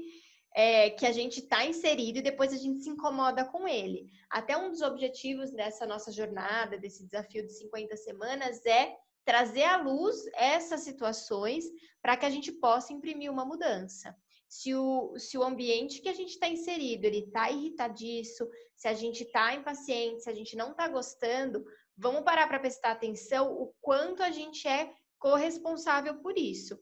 é, 0.55 0.91
que 0.91 1.05
a 1.05 1.11
gente 1.11 1.39
está 1.39 1.65
inserido 1.65 2.19
e 2.19 2.21
depois 2.21 2.53
a 2.53 2.57
gente 2.57 2.83
se 2.83 2.89
incomoda 2.89 3.43
com 3.45 3.67
ele. 3.67 4.09
Até 4.29 4.55
um 4.55 4.69
dos 4.69 4.81
objetivos 4.81 5.51
dessa 5.51 5.85
nossa 5.85 6.11
jornada, 6.11 6.77
desse 6.77 7.03
desafio 7.03 7.45
de 7.45 7.53
50 7.53 7.97
semanas, 7.97 8.65
é 8.65 8.95
trazer 9.25 9.63
à 9.63 9.77
luz 9.77 10.15
essas 10.35 10.81
situações 10.81 11.65
para 12.01 12.17
que 12.17 12.25
a 12.25 12.29
gente 12.29 12.51
possa 12.51 12.93
imprimir 12.93 13.31
uma 13.31 13.45
mudança. 13.45 14.15
Se 14.47 14.75
o, 14.75 15.17
se 15.17 15.37
o 15.37 15.43
ambiente 15.43 16.01
que 16.01 16.09
a 16.09 16.13
gente 16.13 16.31
está 16.31 16.47
inserido 16.47 17.05
ele 17.05 17.19
está 17.19 17.49
irritadiço, 17.49 18.47
se 18.75 18.87
a 18.87 18.93
gente 18.93 19.23
está 19.23 19.55
impaciente, 19.55 20.21
se 20.21 20.29
a 20.29 20.35
gente 20.35 20.55
não 20.55 20.71
está 20.71 20.87
gostando, 20.87 21.65
vamos 21.97 22.23
parar 22.23 22.47
para 22.47 22.59
prestar 22.59 22.91
atenção 22.91 23.51
o 23.51 23.73
quanto 23.81 24.21
a 24.21 24.29
gente 24.29 24.67
é 24.67 24.93
corresponsável 25.17 26.19
por 26.19 26.37
isso. 26.37 26.77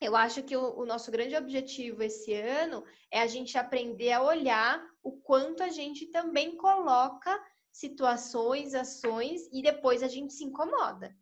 Eu 0.00 0.14
acho 0.14 0.42
que 0.42 0.56
o, 0.56 0.78
o, 0.78 0.86
nosso 0.86 1.10
grande 1.10 1.34
objetivo 1.34 2.02
esse 2.02 2.32
ano 2.32 2.84
é 3.10 3.20
a 3.20 3.26
gente 3.26 3.58
aprender 3.58 4.12
a 4.12 4.22
olhar 4.22 4.80
o 5.02 5.12
quanto 5.12 5.62
a 5.62 5.68
gente 5.68 6.06
também 6.06 6.56
coloca 6.56 7.36
situações, 7.72 8.74
ações 8.74 9.48
e 9.52 9.60
depois 9.60 10.02
a 10.02 10.08
gente 10.08 10.32
se 10.32 10.44
incomoda. 10.44 11.14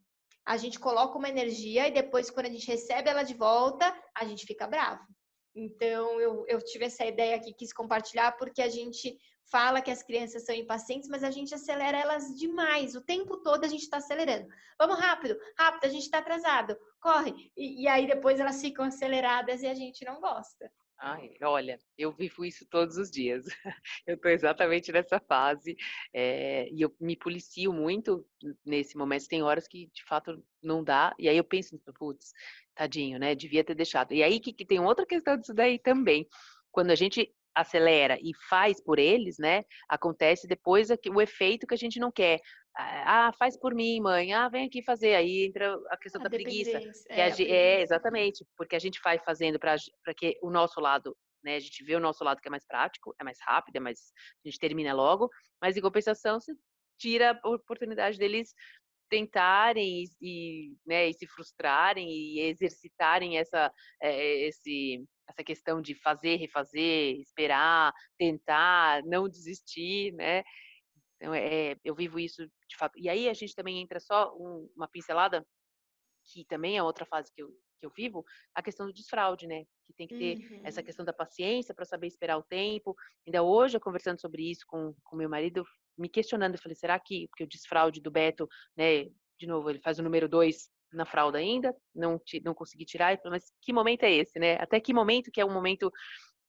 A 0.44 0.56
gente 0.56 0.78
coloca 0.78 1.18
uma 1.18 1.28
energia 1.28 1.88
e 1.88 1.90
depois, 1.90 2.30
quando 2.30 2.46
a 2.46 2.50
gente 2.50 2.66
recebe 2.68 3.08
ela 3.08 3.22
de 3.22 3.34
volta, 3.34 3.92
a 4.14 4.24
gente 4.24 4.46
fica 4.46 4.66
bravo. 4.66 5.04
Então, 5.54 6.20
eu, 6.20 6.44
eu 6.46 6.62
tive 6.62 6.84
essa 6.84 7.04
ideia 7.04 7.34
aqui, 7.34 7.54
quis 7.54 7.72
compartilhar, 7.72 8.32
porque 8.32 8.60
a 8.60 8.68
gente 8.68 9.18
fala 9.50 9.80
que 9.80 9.90
as 9.90 10.02
crianças 10.02 10.44
são 10.44 10.54
impacientes, 10.54 11.08
mas 11.08 11.22
a 11.22 11.30
gente 11.30 11.54
acelera 11.54 11.98
elas 11.98 12.36
demais. 12.36 12.94
O 12.94 13.00
tempo 13.00 13.36
todo 13.38 13.64
a 13.64 13.68
gente 13.68 13.82
está 13.82 13.98
acelerando. 13.98 14.48
Vamos 14.78 14.98
rápido, 14.98 15.38
rápido, 15.56 15.84
a 15.84 15.88
gente 15.88 16.02
está 16.02 16.18
atrasado, 16.18 16.76
corre. 17.00 17.50
E, 17.56 17.82
e, 17.82 17.88
aí 17.88 18.06
depois 18.06 18.40
elas 18.40 18.60
ficam 18.60 18.84
aceleradas 18.84 19.62
e 19.62 19.66
a 19.66 19.74
gente 19.74 20.04
não 20.04 20.20
gosta. 20.20 20.70
Ai, 20.98 21.30
olha, 21.42 21.78
eu 21.98 22.10
vivo 22.10 22.42
isso 22.42 22.66
todos 22.70 22.96
os 22.96 23.10
dias. 23.10 23.44
Eu 24.06 24.14
estou 24.14 24.30
exatamente 24.30 24.90
nessa 24.90 25.20
fase 25.20 25.76
é, 26.12 26.70
e 26.70 26.80
eu 26.80 26.94
me 26.98 27.14
policio 27.14 27.70
muito 27.70 28.26
nesse 28.64 28.96
momento. 28.96 29.28
Tem 29.28 29.42
horas 29.42 29.68
que 29.68 29.90
de 29.92 30.02
fato 30.04 30.42
não 30.62 30.82
dá 30.82 31.14
e 31.18 31.28
aí 31.28 31.36
eu 31.36 31.44
penso, 31.44 31.78
putz, 31.98 32.32
tadinho, 32.74 33.18
né? 33.18 33.34
Devia 33.34 33.62
ter 33.62 33.74
deixado. 33.74 34.14
E 34.14 34.22
aí 34.22 34.40
que, 34.40 34.54
que 34.54 34.64
tem 34.64 34.80
outra 34.80 35.04
questão 35.04 35.36
disso 35.36 35.52
daí 35.52 35.78
também. 35.78 36.26
Quando 36.72 36.90
a 36.90 36.94
gente 36.94 37.30
acelera 37.56 38.18
e 38.20 38.32
faz 38.48 38.82
por 38.82 38.98
eles, 38.98 39.38
né? 39.38 39.64
Acontece 39.88 40.46
depois 40.46 40.88
o 40.90 41.20
efeito 41.20 41.66
que 41.66 41.74
a 41.74 41.78
gente 41.78 41.98
não 41.98 42.12
quer. 42.12 42.40
Ah, 42.78 43.32
faz 43.38 43.58
por 43.58 43.74
mim, 43.74 43.98
mãe. 44.00 44.34
Ah, 44.34 44.48
vem 44.50 44.66
aqui 44.66 44.82
fazer. 44.82 45.14
Aí 45.14 45.46
entra 45.46 45.74
a 45.88 45.96
questão 45.96 46.20
a 46.20 46.24
da 46.24 46.30
preguiça. 46.30 46.78
É, 47.08 47.22
a, 47.22 47.28
é, 47.40 47.80
exatamente, 47.80 48.44
porque 48.56 48.76
a 48.76 48.78
gente 48.78 49.00
vai 49.02 49.18
fazendo 49.18 49.58
para 49.58 49.76
que 50.14 50.38
o 50.42 50.50
nosso 50.50 50.78
lado, 50.78 51.16
né? 51.42 51.56
A 51.56 51.60
gente 51.60 51.82
vê 51.82 51.96
o 51.96 52.00
nosso 52.00 52.22
lado 52.22 52.40
que 52.40 52.48
é 52.48 52.50
mais 52.50 52.66
prático, 52.66 53.14
é 53.18 53.24
mais 53.24 53.38
rápido, 53.40 53.76
é 53.76 53.80
mais 53.80 53.98
a 54.44 54.48
gente 54.48 54.58
termina 54.58 54.92
logo, 54.92 55.30
mas 55.60 55.76
em 55.76 55.80
compensação 55.80 56.38
você 56.38 56.52
tira 56.98 57.38
a 57.42 57.48
oportunidade 57.48 58.18
deles 58.18 58.52
tentarem 59.08 60.04
e, 60.04 60.08
e, 60.20 60.76
né, 60.86 61.08
e 61.08 61.14
se 61.14 61.26
frustrarem 61.26 62.08
e 62.08 62.40
exercitarem 62.40 63.38
essa, 63.38 63.72
é, 64.02 64.46
esse, 64.46 65.04
essa 65.28 65.44
questão 65.44 65.80
de 65.80 65.94
fazer, 65.94 66.36
refazer, 66.36 67.20
esperar, 67.20 67.92
tentar, 68.18 69.02
não 69.04 69.28
desistir, 69.28 70.12
né? 70.12 70.42
Então, 71.16 71.34
é, 71.34 71.76
eu 71.84 71.94
vivo 71.94 72.18
isso 72.18 72.46
de 72.46 72.76
fato. 72.76 72.98
E 72.98 73.08
aí 73.08 73.28
a 73.28 73.34
gente 73.34 73.54
também 73.54 73.80
entra 73.80 73.98
só 74.00 74.34
um, 74.36 74.68
uma 74.76 74.88
pincelada, 74.88 75.46
que 76.24 76.44
também 76.44 76.76
é 76.76 76.82
outra 76.82 77.06
fase 77.06 77.32
que 77.32 77.42
eu, 77.42 77.48
que 77.78 77.86
eu 77.86 77.90
vivo, 77.90 78.24
a 78.54 78.62
questão 78.62 78.86
do 78.86 78.92
desfraude, 78.92 79.46
né? 79.46 79.64
Que 79.86 79.94
tem 79.94 80.06
que 80.06 80.18
ter 80.18 80.36
uhum. 80.38 80.60
essa 80.64 80.82
questão 80.82 81.04
da 81.04 81.12
paciência 81.12 81.74
para 81.74 81.84
saber 81.84 82.06
esperar 82.06 82.36
o 82.36 82.42
tempo. 82.42 82.94
Ainda 83.26 83.42
hoje, 83.42 83.76
eu 83.76 83.80
conversando 83.80 84.20
sobre 84.20 84.50
isso 84.50 84.64
com, 84.66 84.94
com 85.04 85.16
meu 85.16 85.28
marido, 85.28 85.64
me 85.96 86.08
questionando, 86.08 86.54
eu 86.54 86.60
falei, 86.60 86.74
será 86.76 86.98
que, 86.98 87.28
porque 87.28 87.44
o 87.44 87.48
desfraude 87.48 88.00
do 88.00 88.10
Beto, 88.10 88.48
né, 88.76 89.04
de 89.38 89.46
novo, 89.46 89.70
ele 89.70 89.80
faz 89.80 89.98
o 89.98 90.02
número 90.02 90.28
dois 90.28 90.70
na 90.92 91.04
fralda 91.04 91.38
ainda, 91.38 91.74
não, 91.94 92.20
não 92.44 92.54
consegui 92.54 92.84
tirar, 92.84 93.16
falei, 93.18 93.38
mas 93.38 93.52
que 93.60 93.72
momento 93.72 94.04
é 94.04 94.12
esse, 94.12 94.38
né? 94.38 94.54
Até 94.54 94.80
que 94.80 94.94
momento 94.94 95.30
que 95.30 95.40
é 95.40 95.44
um 95.44 95.52
momento 95.52 95.92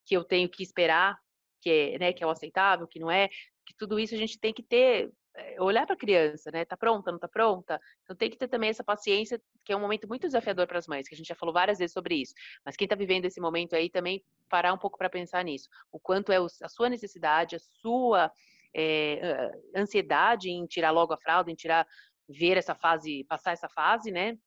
que 0.05 0.15
eu 0.15 0.23
tenho 0.23 0.47
que 0.47 0.63
esperar, 0.63 1.17
que 1.61 1.69
é, 1.69 1.99
né, 1.99 2.13
que 2.13 2.23
é 2.23 2.27
o 2.27 2.29
aceitável, 2.29 2.87
que 2.87 2.99
não 2.99 3.11
é, 3.11 3.27
que 3.65 3.73
tudo 3.77 3.99
isso 3.99 4.15
a 4.15 4.17
gente 4.17 4.39
tem 4.39 4.53
que 4.53 4.63
ter, 4.63 5.11
eh, 5.35 5.61
olhar 5.61 5.85
para 5.85 5.95
a 5.95 5.97
criança, 5.97 6.49
né? 6.51 6.63
Tá 6.63 6.77
pronta, 6.77 7.11
não 7.11 7.19
tá 7.19 7.27
pronta? 7.27 7.79
Então 8.03 8.15
tem 8.15 8.29
que 8.29 8.37
ter 8.37 8.47
também 8.47 8.69
essa 8.69 8.83
paciência, 8.83 9.41
que 9.65 9.73
é 9.73 9.75
um 9.75 9.81
momento 9.81 10.07
muito 10.07 10.25
desafiador 10.27 10.65
para 10.65 10.79
as 10.79 10.87
mães, 10.87 11.07
que 11.07 11.15
a 11.15 11.17
gente 11.17 11.27
já 11.27 11.35
falou 11.35 11.53
várias 11.53 11.77
vezes 11.77 11.93
sobre 11.93 12.15
isso. 12.15 12.33
Mas 12.65 12.75
quem 12.75 12.85
está 12.85 12.95
vivendo 12.95 13.25
esse 13.25 13.41
momento 13.41 13.75
aí 13.75 13.89
também 13.89 14.23
parar 14.49 14.73
um 14.73 14.77
pouco 14.77 14.97
para 14.97 15.09
pensar 15.09 15.43
nisso. 15.43 15.67
O 15.91 15.99
quanto 15.99 16.31
é 16.31 16.37
a 16.37 16.69
sua 16.69 16.89
necessidade, 16.89 17.55
a 17.55 17.59
sua 17.59 18.31
é, 18.75 19.51
ansiedade 19.75 20.49
em 20.49 20.65
tirar 20.65 20.91
logo 20.91 21.13
a 21.13 21.17
fralda, 21.17 21.51
em 21.51 21.55
tirar, 21.55 21.87
ver 22.27 22.57
essa 22.57 22.75
fase, 22.75 23.23
passar 23.25 23.51
essa 23.51 23.69
fase, 23.69 24.11
né? 24.11 24.37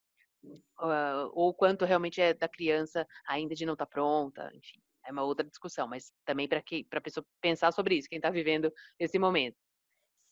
Uh, 0.43 1.29
ou 1.33 1.53
quanto 1.53 1.85
realmente 1.85 2.21
é 2.21 2.33
da 2.33 2.49
criança 2.49 3.07
ainda 3.27 3.55
de 3.55 3.67
não 3.67 3.75
estar 3.75 3.85
tá 3.85 3.91
pronta, 3.91 4.51
enfim, 4.55 4.81
é 5.07 5.13
uma 5.13 5.23
outra 5.23 5.47
discussão, 5.47 5.87
mas 5.87 6.13
também 6.25 6.49
para 6.49 6.63
que 6.63 6.85
para 6.85 6.99
a 6.99 7.03
pessoa 7.03 7.25
pensar 7.41 7.73
sobre 7.73 7.97
isso, 7.97 8.09
quem 8.09 8.17
está 8.17 8.31
vivendo 8.31 8.73
esse 8.99 9.19
momento. 9.19 9.57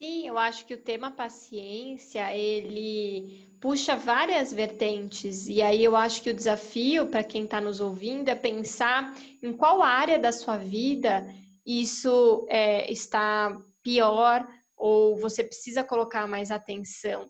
Sim, 0.01 0.29
eu 0.29 0.39
acho 0.39 0.65
que 0.65 0.75
o 0.75 0.83
tema 0.83 1.11
paciência, 1.11 2.33
ele 2.35 3.53
puxa 3.61 3.97
várias 3.97 4.53
vertentes, 4.53 5.49
e 5.49 5.61
aí 5.61 5.83
eu 5.83 5.97
acho 5.97 6.23
que 6.23 6.31
o 6.31 6.35
desafio 6.35 7.09
para 7.09 7.25
quem 7.25 7.45
está 7.45 7.61
nos 7.61 7.81
ouvindo 7.81 8.29
é 8.29 8.35
pensar 8.35 9.13
em 9.43 9.53
qual 9.53 9.83
área 9.83 10.19
da 10.19 10.31
sua 10.31 10.57
vida 10.57 11.27
isso 11.67 12.47
é, 12.49 12.91
está 12.91 13.61
pior 13.89 14.47
ou 14.77 15.17
você 15.17 15.43
precisa 15.43 15.83
colocar 15.83 16.27
mais 16.27 16.51
atenção, 16.51 17.27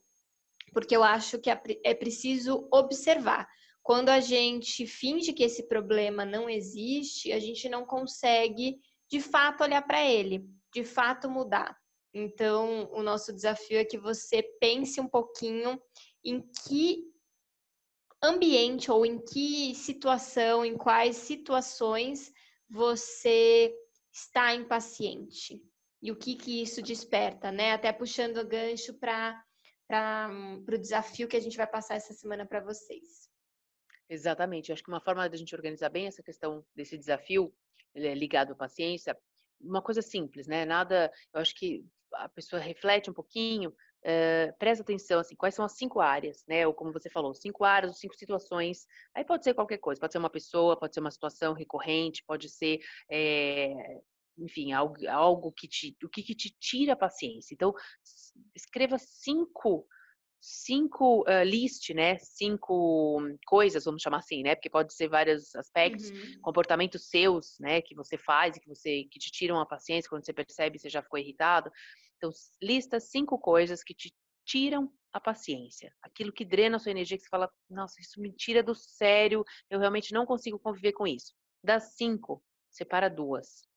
porque 0.72 0.96
eu 0.96 1.04
acho 1.04 1.38
que 1.38 1.48
é, 1.48 1.62
é 1.84 1.94
preciso 1.94 2.68
observar. 2.72 3.48
Quando 3.80 4.08
a 4.08 4.18
gente 4.18 4.84
finge 4.84 5.32
que 5.32 5.44
esse 5.44 5.68
problema 5.68 6.24
não 6.24 6.50
existe, 6.50 7.32
a 7.32 7.38
gente 7.38 7.68
não 7.68 7.86
consegue 7.86 8.76
de 9.08 9.20
fato 9.20 9.62
olhar 9.62 9.82
para 9.82 10.04
ele, 10.04 10.50
de 10.74 10.82
fato 10.82 11.30
mudar. 11.30 11.78
Então, 12.12 12.90
o 12.92 13.04
nosso 13.04 13.32
desafio 13.32 13.78
é 13.78 13.84
que 13.84 13.96
você 13.96 14.42
pense 14.60 15.00
um 15.00 15.06
pouquinho 15.06 15.80
em 16.24 16.42
que 16.66 17.04
ambiente 18.20 18.90
ou 18.90 19.06
em 19.06 19.24
que 19.24 19.76
situação, 19.76 20.64
em 20.64 20.76
quais 20.76 21.18
situações 21.18 22.32
você 22.68 23.72
está 24.12 24.52
impaciente 24.52 25.62
e 26.02 26.12
o 26.12 26.16
que, 26.16 26.36
que 26.36 26.62
isso 26.62 26.80
desperta, 26.82 27.50
né? 27.50 27.72
Até 27.72 27.92
puxando 27.92 28.38
o 28.38 28.46
gancho 28.46 28.94
para 28.94 29.44
o 30.68 30.78
desafio 30.78 31.28
que 31.28 31.36
a 31.36 31.40
gente 31.40 31.56
vai 31.56 31.66
passar 31.66 31.96
essa 31.96 32.12
semana 32.12 32.46
para 32.46 32.60
vocês. 32.60 33.28
Exatamente. 34.08 34.70
Eu 34.70 34.74
acho 34.74 34.82
que 34.82 34.90
uma 34.90 35.00
forma 35.00 35.28
da 35.28 35.36
gente 35.36 35.54
organizar 35.54 35.88
bem 35.90 36.06
essa 36.06 36.22
questão 36.22 36.64
desse 36.74 36.96
desafio 36.96 37.52
é 37.94 38.14
ligado 38.14 38.52
à 38.52 38.56
paciência, 38.56 39.16
uma 39.60 39.82
coisa 39.82 40.00
simples, 40.00 40.46
né? 40.46 40.64
Nada. 40.64 41.12
Eu 41.32 41.40
acho 41.40 41.54
que 41.54 41.84
a 42.14 42.28
pessoa 42.28 42.60
reflete 42.60 43.10
um 43.10 43.12
pouquinho, 43.12 43.70
uh, 43.70 44.56
presta 44.58 44.82
atenção, 44.82 45.20
assim, 45.20 45.34
quais 45.34 45.54
são 45.54 45.64
as 45.64 45.72
cinco 45.72 46.00
áreas, 46.00 46.44
né? 46.46 46.66
Ou 46.66 46.72
como 46.72 46.92
você 46.92 47.10
falou, 47.10 47.34
cinco 47.34 47.64
áreas, 47.64 47.98
cinco 47.98 48.14
situações. 48.14 48.86
Aí 49.14 49.24
pode 49.24 49.44
ser 49.44 49.54
qualquer 49.54 49.78
coisa, 49.78 50.00
pode 50.00 50.12
ser 50.12 50.18
uma 50.18 50.30
pessoa, 50.30 50.78
pode 50.78 50.94
ser 50.94 51.00
uma 51.00 51.10
situação 51.10 51.52
recorrente, 51.52 52.24
pode 52.24 52.48
ser 52.48 52.80
é, 53.10 54.00
enfim, 54.38 54.72
algo, 54.72 54.96
algo 55.08 55.52
que 55.52 55.68
te, 55.68 55.96
o 56.02 56.08
que, 56.08 56.22
que 56.22 56.34
te 56.34 56.54
tira 56.58 56.92
a 56.92 56.96
paciência. 56.96 57.54
Então, 57.54 57.74
escreva 58.54 58.96
cinco, 58.98 59.86
cinco 60.40 61.22
uh, 61.22 61.44
list, 61.44 61.90
né? 61.90 62.18
Cinco 62.18 63.20
coisas, 63.46 63.84
vamos 63.84 64.02
chamar 64.02 64.18
assim, 64.18 64.42
né? 64.42 64.54
Porque 64.54 64.70
pode 64.70 64.94
ser 64.94 65.08
vários 65.08 65.54
aspectos, 65.54 66.10
uhum. 66.10 66.40
comportamentos 66.40 67.08
seus, 67.08 67.58
né? 67.58 67.82
Que 67.82 67.94
você 67.94 68.16
faz 68.16 68.56
e 68.56 68.60
que 68.60 68.68
você 68.68 69.04
que 69.10 69.18
te 69.18 69.30
tiram 69.30 69.60
a 69.60 69.66
paciência 69.66 70.08
quando 70.08 70.24
você 70.24 70.32
percebe 70.32 70.78
você 70.78 70.88
já 70.88 71.02
ficou 71.02 71.18
irritado. 71.18 71.70
Então, 72.16 72.30
lista 72.62 73.00
cinco 73.00 73.38
coisas 73.38 73.82
que 73.82 73.94
te 73.94 74.14
tiram 74.44 74.92
a 75.12 75.20
paciência. 75.20 75.92
Aquilo 76.02 76.32
que 76.32 76.44
drena 76.44 76.76
a 76.76 76.78
sua 76.78 76.90
energia, 76.90 77.16
que 77.16 77.22
você 77.22 77.28
fala, 77.28 77.50
nossa, 77.68 78.00
isso 78.00 78.20
me 78.20 78.32
tira 78.32 78.62
do 78.62 78.74
sério, 78.74 79.44
eu 79.70 79.78
realmente 79.78 80.12
não 80.12 80.26
consigo 80.26 80.58
conviver 80.58 80.92
com 80.92 81.06
isso. 81.06 81.34
Das 81.62 81.96
cinco, 81.96 82.42
separa 82.70 83.08
duas 83.08 83.67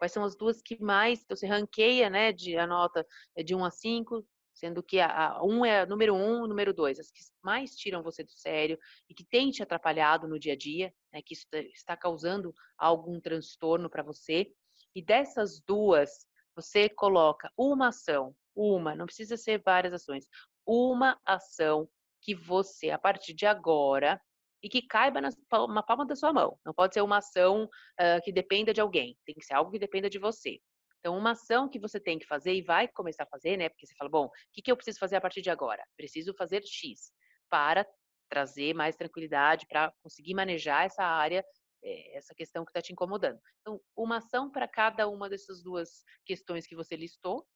quais 0.00 0.12
são 0.12 0.24
as 0.24 0.34
duas 0.34 0.62
que 0.62 0.82
mais, 0.82 1.22
você 1.28 1.46
ranqueia, 1.46 2.08
né, 2.08 2.32
de 2.32 2.56
a 2.56 2.66
nota 2.66 3.06
é 3.36 3.42
de 3.42 3.54
1 3.54 3.62
a 3.62 3.70
5, 3.70 4.26
sendo 4.54 4.82
que 4.82 4.98
a, 4.98 5.32
a 5.32 5.44
1 5.44 5.64
é 5.66 5.84
número 5.84 6.14
1, 6.14 6.46
número 6.46 6.72
2, 6.72 6.98
as 6.98 7.10
que 7.10 7.20
mais 7.42 7.76
tiram 7.76 8.02
você 8.02 8.24
do 8.24 8.32
sério 8.32 8.78
e 9.10 9.14
que 9.14 9.22
tem 9.22 9.50
te 9.50 9.62
atrapalhado 9.62 10.26
no 10.26 10.38
dia 10.38 10.54
a 10.54 10.56
dia, 10.56 10.90
né, 11.12 11.20
que 11.20 11.34
isso 11.34 11.44
está 11.74 11.98
causando 11.98 12.54
algum 12.78 13.20
transtorno 13.20 13.90
para 13.90 14.02
você. 14.02 14.50
E 14.94 15.04
dessas 15.04 15.60
duas, 15.60 16.26
você 16.56 16.88
coloca 16.88 17.52
uma 17.54 17.88
ação, 17.88 18.34
uma, 18.56 18.94
não 18.94 19.04
precisa 19.04 19.36
ser 19.36 19.60
várias 19.62 19.92
ações, 19.92 20.26
uma 20.66 21.20
ação 21.26 21.86
que 22.22 22.34
você, 22.34 22.88
a 22.88 22.98
partir 22.98 23.34
de 23.34 23.44
agora, 23.44 24.18
e 24.62 24.68
que 24.68 24.82
caiba 24.82 25.20
na, 25.20 25.30
na 25.68 25.82
palma 25.82 26.06
da 26.06 26.16
sua 26.16 26.32
mão. 26.32 26.58
Não 26.64 26.74
pode 26.74 26.94
ser 26.94 27.00
uma 27.00 27.18
ação 27.18 27.64
uh, 27.64 28.22
que 28.22 28.32
dependa 28.32 28.72
de 28.72 28.80
alguém, 28.80 29.16
tem 29.24 29.34
que 29.34 29.44
ser 29.44 29.54
algo 29.54 29.70
que 29.70 29.78
dependa 29.78 30.08
de 30.08 30.18
você. 30.18 30.60
Então, 31.00 31.16
uma 31.16 31.30
ação 31.30 31.68
que 31.68 31.78
você 31.78 31.98
tem 31.98 32.18
que 32.18 32.26
fazer 32.26 32.54
e 32.54 32.62
vai 32.62 32.86
começar 32.86 33.24
a 33.24 33.26
fazer, 33.26 33.56
né? 33.56 33.70
Porque 33.70 33.86
você 33.86 33.94
fala, 33.96 34.10
bom, 34.10 34.26
o 34.26 34.30
que, 34.52 34.60
que 34.60 34.70
eu 34.70 34.76
preciso 34.76 34.98
fazer 34.98 35.16
a 35.16 35.20
partir 35.20 35.40
de 35.40 35.48
agora? 35.48 35.82
Preciso 35.96 36.34
fazer 36.34 36.62
X 36.62 37.10
para 37.48 37.86
trazer 38.28 38.74
mais 38.74 38.96
tranquilidade, 38.96 39.66
para 39.66 39.92
conseguir 40.02 40.34
manejar 40.34 40.84
essa 40.84 41.02
área, 41.02 41.44
eh, 41.82 42.16
essa 42.16 42.34
questão 42.34 42.64
que 42.64 42.70
está 42.70 42.82
te 42.82 42.92
incomodando. 42.92 43.40
Então, 43.60 43.80
uma 43.96 44.18
ação 44.18 44.50
para 44.50 44.68
cada 44.68 45.08
uma 45.08 45.28
dessas 45.28 45.62
duas 45.62 46.04
questões 46.24 46.66
que 46.66 46.76
você 46.76 46.96
listou, 46.96 47.46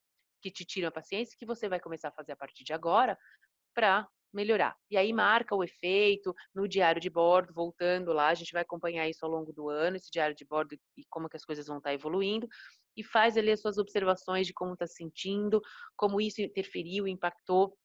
que 0.43 0.51
te 0.51 0.65
tiram 0.65 0.89
a 0.89 0.93
paciência, 0.93 1.37
que 1.39 1.47
você 1.47 1.69
vai 1.69 1.79
começar 1.79 2.09
a 2.09 2.13
fazer 2.13 2.33
a 2.33 2.37
partir 2.37 2.65
de 2.65 2.73
agora, 2.73 3.17
para 3.75 4.09
melhorar. 4.35 4.77
E 4.91 4.97
aí 4.97 5.13
marca 5.13 5.55
o 5.55 5.63
efeito 5.63 6.35
no 6.55 6.69
diário 6.69 7.01
de 7.01 7.09
bordo, 7.09 7.55
voltando 7.55 8.13
lá, 8.13 8.29
a 8.29 8.35
gente 8.35 8.53
vai 8.53 8.63
acompanhar 8.63 9.09
isso 9.09 9.25
ao 9.25 9.31
longo 9.31 9.53
do 9.53 9.71
ano, 9.71 9.97
esse 9.97 10.11
diário 10.11 10.35
de 10.35 10.45
bordo 10.45 10.77
e 10.97 11.05
como 11.09 11.29
que 11.29 11.37
as 11.37 11.45
coisas 11.45 11.67
vão 11.67 11.79
estar 11.79 11.95
evoluindo, 11.95 12.49
e 12.97 13.03
faz 13.03 13.37
ali 13.37 13.51
as 13.51 13.61
suas 13.61 13.79
observações 13.79 14.47
de 14.47 14.53
como 14.53 14.75
está 14.75 14.87
se 14.87 14.95
sentindo, 14.95 15.61
como 15.97 16.21
isso 16.21 16.43
interferiu, 16.43 17.07
impactou 17.07 17.77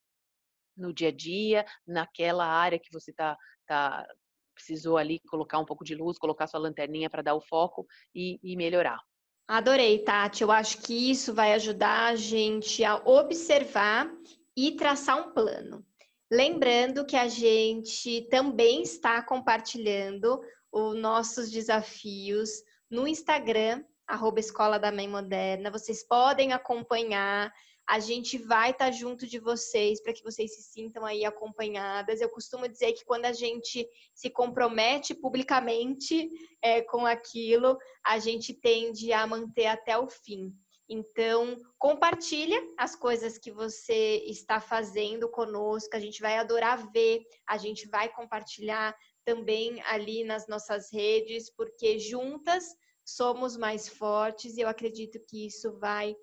no 0.75 0.93
dia 0.93 1.09
a 1.09 1.11
dia, 1.11 1.65
naquela 1.85 2.45
área 2.45 2.79
que 2.79 2.91
você 2.91 3.13
tá, 3.13 3.37
tá 3.65 4.07
precisou 4.53 4.97
ali 4.97 5.19
colocar 5.29 5.59
um 5.59 5.65
pouco 5.65 5.83
de 5.83 5.95
luz, 5.95 6.17
colocar 6.17 6.47
sua 6.47 6.59
lanterninha 6.59 7.09
para 7.09 7.21
dar 7.21 7.35
o 7.35 7.41
foco 7.41 7.85
e, 8.13 8.39
e 8.43 8.55
melhorar. 8.55 8.99
Adorei, 9.47 10.03
Tati. 10.03 10.43
Eu 10.43 10.51
acho 10.51 10.79
que 10.81 11.09
isso 11.09 11.33
vai 11.33 11.53
ajudar 11.53 12.09
a 12.09 12.15
gente 12.15 12.83
a 12.83 12.97
observar 12.97 14.07
e 14.55 14.73
traçar 14.73 15.17
um 15.17 15.33
plano. 15.33 15.83
Lembrando 16.31 17.05
que 17.05 17.15
a 17.15 17.27
gente 17.27 18.27
também 18.29 18.83
está 18.83 19.19
compartilhando 19.23 20.39
os 20.71 20.95
nossos 20.95 21.49
desafios 21.49 22.49
no 22.87 23.07
Instagram, 23.07 23.83
arroba 24.05 24.39
Escola 24.39 24.77
da 24.77 24.91
Mãe 24.91 25.07
Moderna. 25.07 25.71
Vocês 25.71 26.05
podem 26.07 26.53
acompanhar 26.53 27.51
A 27.87 27.97
gente 27.97 28.37
vai 28.37 28.69
estar 28.69 28.85
tá 28.85 28.91
junto 28.91 29.25
de 29.25 29.39
vocês 29.39 29.99
para 29.99 30.13
que 30.13 30.23
vocês 30.23 30.55
se 30.55 30.61
sintam 30.61 31.03
aí 31.03 31.25
acompanhadas. 31.25 32.21
Eu 32.21 32.29
costumo 32.29 32.67
dizer 32.67 32.93
que 32.93 33.03
quando 33.03 33.25
a 33.25 33.33
gente 33.33 33.89
se 34.13 34.29
compromete 34.29 35.15
publicamente 35.15 36.29
é, 36.61 36.83
com 36.83 37.07
aquilo, 37.07 37.75
a 38.05 38.19
gente 38.19 38.53
tende 38.53 39.11
a 39.11 39.25
manter 39.25 39.65
até 39.65 39.97
o 39.97 40.07
fim. 40.07 40.53
Então, 40.89 41.55
compartilha 41.77 42.59
as 42.75 42.95
coisas 42.95 43.37
que 43.37 43.51
você 43.51 44.23
está 44.25 44.59
fazendo 44.59 45.29
conosco, 45.29 45.95
a 45.95 45.99
gente 45.99 46.19
vai 46.19 46.37
adorar 46.37 46.91
ver, 46.91 47.21
a 47.47 47.57
gente 47.57 47.87
vai 47.87 48.09
compartilhar 48.09 48.97
também 49.23 49.79
ali 49.83 50.23
nas 50.23 50.47
nossas 50.47 50.91
redes, 50.91 51.53
porque 51.55 51.99
juntas 51.99 52.65
somos 53.05 53.55
mais 53.55 53.87
fortes 53.87 54.57
e 54.57 54.61
eu 54.61 54.67
acredito 54.67 55.19
que 55.27 55.45
isso 55.45 55.77
vai 55.77 56.15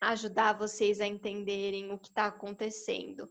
ajudar 0.00 0.56
vocês 0.56 1.00
a 1.00 1.06
entenderem 1.06 1.90
o 1.92 1.98
que 1.98 2.08
está 2.08 2.26
acontecendo. 2.26 3.28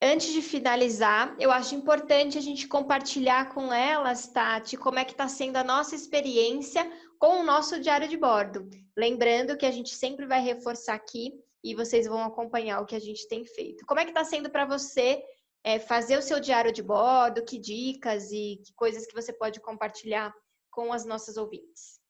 Antes 0.00 0.32
de 0.32 0.42
finalizar, 0.42 1.34
eu 1.40 1.50
acho 1.50 1.74
importante 1.74 2.38
a 2.38 2.40
gente 2.40 2.68
compartilhar 2.68 3.52
com 3.52 3.72
elas, 3.72 4.28
Tati, 4.28 4.76
como 4.76 4.98
é 4.98 5.04
que 5.04 5.12
está 5.12 5.26
sendo 5.28 5.56
a 5.56 5.64
nossa 5.64 5.94
experiência 5.94 6.88
com 7.18 7.40
o 7.40 7.44
nosso 7.44 7.80
diário 7.80 8.08
de 8.08 8.16
bordo. 8.16 8.68
Lembrando 8.98 9.56
que 9.56 9.64
a 9.64 9.70
gente 9.70 9.94
sempre 9.94 10.26
vai 10.26 10.40
reforçar 10.40 10.94
aqui 10.94 11.32
e 11.62 11.72
vocês 11.72 12.08
vão 12.08 12.20
acompanhar 12.20 12.80
o 12.80 12.84
que 12.84 12.96
a 12.96 12.98
gente 12.98 13.28
tem 13.28 13.44
feito. 13.44 13.86
Como 13.86 14.00
é 14.00 14.04
que 14.04 14.10
está 14.10 14.24
sendo 14.24 14.50
para 14.50 14.64
você 14.66 15.22
é, 15.62 15.78
fazer 15.78 16.18
o 16.18 16.22
seu 16.22 16.40
diário 16.40 16.72
de 16.72 16.82
bordo? 16.82 17.44
Que 17.44 17.60
dicas 17.60 18.32
e 18.32 18.60
que 18.66 18.74
coisas 18.74 19.06
que 19.06 19.14
você 19.14 19.32
pode 19.32 19.60
compartilhar 19.60 20.34
com 20.68 20.92
as 20.92 21.06
nossas 21.06 21.36
ouvintes? 21.36 22.00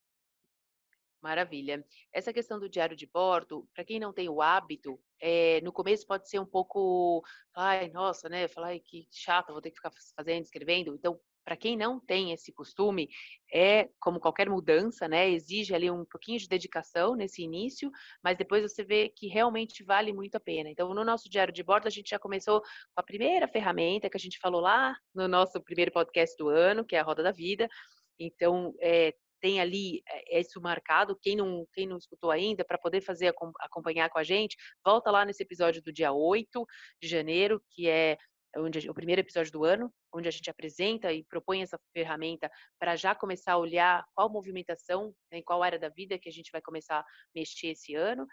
Maravilha. 1.20 1.84
Essa 2.10 2.32
questão 2.32 2.58
do 2.58 2.70
diário 2.70 2.96
de 2.96 3.06
bordo, 3.06 3.68
para 3.74 3.84
quem 3.84 4.00
não 4.00 4.10
tem 4.10 4.30
o 4.30 4.40
hábito, 4.40 4.98
é, 5.20 5.60
no 5.60 5.72
começo 5.72 6.06
pode 6.06 6.26
ser 6.26 6.38
um 6.38 6.46
pouco, 6.46 7.22
ai, 7.54 7.90
nossa, 7.90 8.30
né? 8.30 8.48
Falar 8.48 8.78
que 8.80 9.06
chato, 9.10 9.52
vou 9.52 9.60
ter 9.60 9.70
que 9.70 9.76
ficar 9.76 9.92
fazendo, 10.16 10.44
escrevendo. 10.44 10.94
Então, 10.94 11.20
para 11.48 11.56
quem 11.56 11.78
não 11.78 11.98
tem 11.98 12.32
esse 12.32 12.52
costume, 12.52 13.08
é 13.50 13.88
como 13.98 14.20
qualquer 14.20 14.50
mudança, 14.50 15.08
né? 15.08 15.30
Exige 15.30 15.74
ali 15.74 15.90
um 15.90 16.04
pouquinho 16.04 16.38
de 16.38 16.46
dedicação 16.46 17.16
nesse 17.16 17.42
início, 17.42 17.90
mas 18.22 18.36
depois 18.36 18.60
você 18.60 18.84
vê 18.84 19.08
que 19.08 19.28
realmente 19.28 19.82
vale 19.82 20.12
muito 20.12 20.34
a 20.34 20.40
pena. 20.40 20.68
Então, 20.68 20.92
no 20.92 21.02
nosso 21.02 21.26
diário 21.26 21.50
de 21.50 21.62
bordo, 21.62 21.86
a 21.86 21.90
gente 21.90 22.10
já 22.10 22.18
começou 22.18 22.60
com 22.60 23.00
a 23.00 23.02
primeira 23.02 23.48
ferramenta 23.48 24.10
que 24.10 24.16
a 24.18 24.20
gente 24.20 24.38
falou 24.38 24.60
lá 24.60 24.94
no 25.14 25.26
nosso 25.26 25.58
primeiro 25.62 25.90
podcast 25.90 26.36
do 26.36 26.50
ano, 26.50 26.84
que 26.84 26.94
é 26.94 26.98
a 27.00 27.02
Roda 27.02 27.22
da 27.22 27.32
Vida. 27.32 27.66
Então, 28.20 28.74
é, 28.78 29.14
tem 29.40 29.58
ali 29.58 30.02
é, 30.06 30.40
isso 30.40 30.60
marcado. 30.60 31.18
Quem 31.18 31.34
não, 31.34 31.66
quem 31.72 31.86
não 31.86 31.96
escutou 31.96 32.30
ainda, 32.30 32.62
para 32.62 32.76
poder 32.76 33.00
fazer 33.00 33.32
acompanhar 33.60 34.10
com 34.10 34.18
a 34.18 34.22
gente, 34.22 34.54
volta 34.84 35.10
lá 35.10 35.24
nesse 35.24 35.42
episódio 35.42 35.82
do 35.82 35.94
dia 35.94 36.12
8 36.12 36.66
de 37.00 37.08
janeiro, 37.08 37.58
que 37.70 37.88
é 37.88 38.18
onde 38.60 38.88
o 38.88 38.94
primeiro 38.94 39.20
episódio 39.20 39.52
do 39.52 39.64
ano, 39.64 39.92
onde 40.12 40.28
a 40.28 40.30
gente 40.30 40.50
apresenta 40.50 41.12
e 41.12 41.24
propõe 41.24 41.62
essa 41.62 41.78
ferramenta 41.92 42.50
para 42.78 42.96
já 42.96 43.14
começar 43.14 43.52
a 43.52 43.58
olhar 43.58 44.04
qual 44.14 44.30
movimentação, 44.30 45.14
né, 45.30 45.38
em 45.38 45.42
qual 45.42 45.62
área 45.62 45.78
da 45.78 45.88
vida 45.88 46.18
que 46.18 46.28
a 46.28 46.32
gente 46.32 46.50
vai 46.52 46.60
começar 46.60 47.00
a 47.00 47.04
mexer 47.34 47.68
esse 47.68 47.94
ano. 47.94 48.26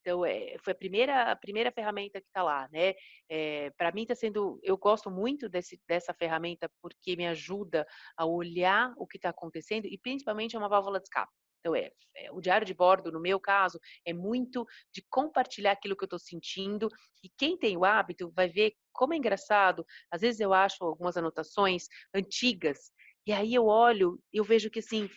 Então, 0.00 0.24
é, 0.24 0.56
foi 0.58 0.72
a 0.72 0.76
primeira, 0.76 1.32
a 1.32 1.36
primeira 1.36 1.70
ferramenta 1.70 2.20
que 2.20 2.26
está 2.26 2.42
lá, 2.42 2.68
né? 2.72 2.94
É, 3.28 3.70
Para 3.76 3.92
mim 3.92 4.02
está 4.02 4.14
sendo, 4.14 4.58
eu 4.62 4.76
gosto 4.78 5.10
muito 5.10 5.48
desse, 5.48 5.78
dessa 5.86 6.14
ferramenta 6.14 6.70
porque 6.80 7.16
me 7.16 7.26
ajuda 7.26 7.86
a 8.16 8.24
olhar 8.24 8.94
o 8.96 9.06
que 9.06 9.18
está 9.18 9.28
acontecendo 9.28 9.86
e 9.86 9.98
principalmente 9.98 10.56
é 10.56 10.58
uma 10.58 10.68
válvula 10.68 10.98
de 10.98 11.04
escape. 11.04 11.32
Então, 11.64 11.74
é, 11.74 11.90
é, 12.14 12.30
o 12.30 12.42
diário 12.42 12.66
de 12.66 12.74
bordo, 12.74 13.10
no 13.10 13.18
meu 13.18 13.40
caso, 13.40 13.80
é 14.04 14.12
muito 14.12 14.66
de 14.92 15.02
compartilhar 15.08 15.72
aquilo 15.72 15.96
que 15.96 16.04
eu 16.04 16.06
estou 16.06 16.18
sentindo. 16.18 16.90
E 17.22 17.30
quem 17.38 17.56
tem 17.56 17.74
o 17.74 17.86
hábito 17.86 18.30
vai 18.36 18.50
ver 18.50 18.74
como 18.92 19.14
é 19.14 19.16
engraçado. 19.16 19.82
Às 20.10 20.20
vezes 20.20 20.40
eu 20.40 20.52
acho 20.52 20.84
algumas 20.84 21.16
anotações 21.16 21.86
antigas, 22.14 22.92
e 23.26 23.32
aí 23.32 23.54
eu 23.54 23.64
olho 23.64 24.20
e 24.30 24.36
eu 24.36 24.44
vejo 24.44 24.68
que, 24.68 24.80
assim, 24.80 25.08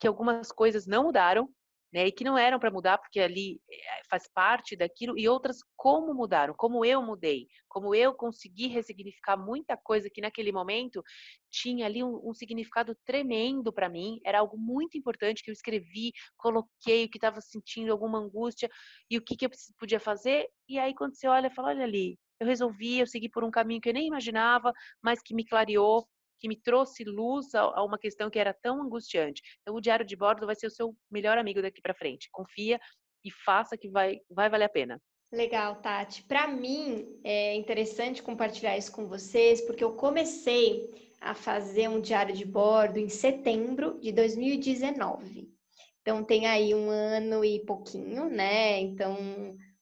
que 0.00 0.08
algumas 0.08 0.50
coisas 0.50 0.88
não 0.88 1.04
mudaram, 1.04 1.48
né, 1.92 2.06
e 2.06 2.12
que 2.12 2.24
não 2.24 2.36
eram 2.36 2.58
para 2.58 2.70
mudar 2.70 2.98
porque 2.98 3.20
ali 3.20 3.60
eh, 3.70 4.02
faz 4.10 4.28
parte 4.32 4.76
daquilo 4.76 5.18
e 5.18 5.28
outras 5.28 5.58
como 5.76 6.12
mudaram, 6.14 6.54
como 6.56 6.84
eu 6.84 7.02
mudei, 7.02 7.46
como 7.68 7.94
eu 7.94 8.14
consegui 8.14 8.66
ressignificar 8.68 9.36
muita 9.36 9.76
coisa 9.76 10.10
que 10.10 10.20
naquele 10.20 10.52
momento 10.52 11.02
tinha 11.50 11.86
ali 11.86 12.02
um, 12.02 12.20
um 12.28 12.34
significado 12.34 12.96
tremendo 13.04 13.72
para 13.72 13.88
mim, 13.88 14.18
era 14.24 14.40
algo 14.40 14.58
muito 14.58 14.98
importante 14.98 15.42
que 15.42 15.50
eu 15.50 15.54
escrevi, 15.54 16.12
coloquei 16.36 17.04
o 17.04 17.08
que 17.08 17.18
estava 17.18 17.40
sentindo, 17.40 17.92
alguma 17.92 18.18
angústia 18.18 18.68
e 19.10 19.16
o 19.16 19.22
que, 19.22 19.36
que 19.36 19.46
eu 19.46 19.50
podia 19.78 20.00
fazer 20.00 20.48
e 20.68 20.78
aí 20.78 20.94
quando 20.94 21.14
você 21.14 21.28
olha, 21.28 21.50
fala, 21.50 21.68
olha 21.68 21.84
ali, 21.84 22.18
eu 22.40 22.46
resolvi, 22.46 22.98
eu 22.98 23.06
segui 23.06 23.28
por 23.28 23.44
um 23.44 23.50
caminho 23.50 23.80
que 23.80 23.88
eu 23.88 23.94
nem 23.94 24.06
imaginava, 24.06 24.72
mas 25.02 25.22
que 25.22 25.34
me 25.34 25.44
clareou, 25.44 26.06
que 26.38 26.48
me 26.48 26.60
trouxe 26.60 27.04
luz 27.04 27.54
a, 27.54 27.82
uma 27.84 27.98
questão 27.98 28.30
que 28.30 28.38
era 28.38 28.54
tão 28.54 28.82
angustiante. 28.82 29.42
Então, 29.62 29.74
o 29.74 29.80
diário 29.80 30.04
de 30.04 30.16
bordo 30.16 30.46
vai 30.46 30.54
ser 30.54 30.66
o 30.66 30.70
seu 30.70 30.94
melhor 31.10 31.38
amigo 31.38 31.62
daqui 31.62 31.80
para 31.80 31.94
frente. 31.94 32.28
Confia 32.32 32.78
e 33.24 33.30
faça 33.30 33.76
que 33.76 33.88
vai, 33.88 34.18
vai 34.30 34.48
valer 34.48 34.64
a 34.64 34.68
pena. 34.68 35.00
Legal, 35.32 35.76
Tati. 35.76 36.22
Para 36.22 36.46
mim 36.46 37.20
é 37.24 37.54
interessante 37.54 38.22
compartilhar 38.22 38.76
isso 38.78 38.92
com 38.92 39.06
vocês, 39.06 39.60
porque 39.60 39.82
eu 39.82 39.94
comecei 39.94 40.88
a 41.20 41.34
fazer 41.34 41.88
um 41.88 42.00
diário 42.00 42.34
de 42.34 42.44
bordo 42.44 42.98
em 42.98 43.08
setembro 43.08 43.98
de 44.00 44.12
2019. 44.12 45.52
Então 46.00 46.22
tem 46.22 46.46
aí 46.46 46.72
um 46.72 46.88
ano 46.88 47.44
e 47.44 47.64
pouquinho, 47.66 48.28
né? 48.28 48.80
Então 48.80 49.16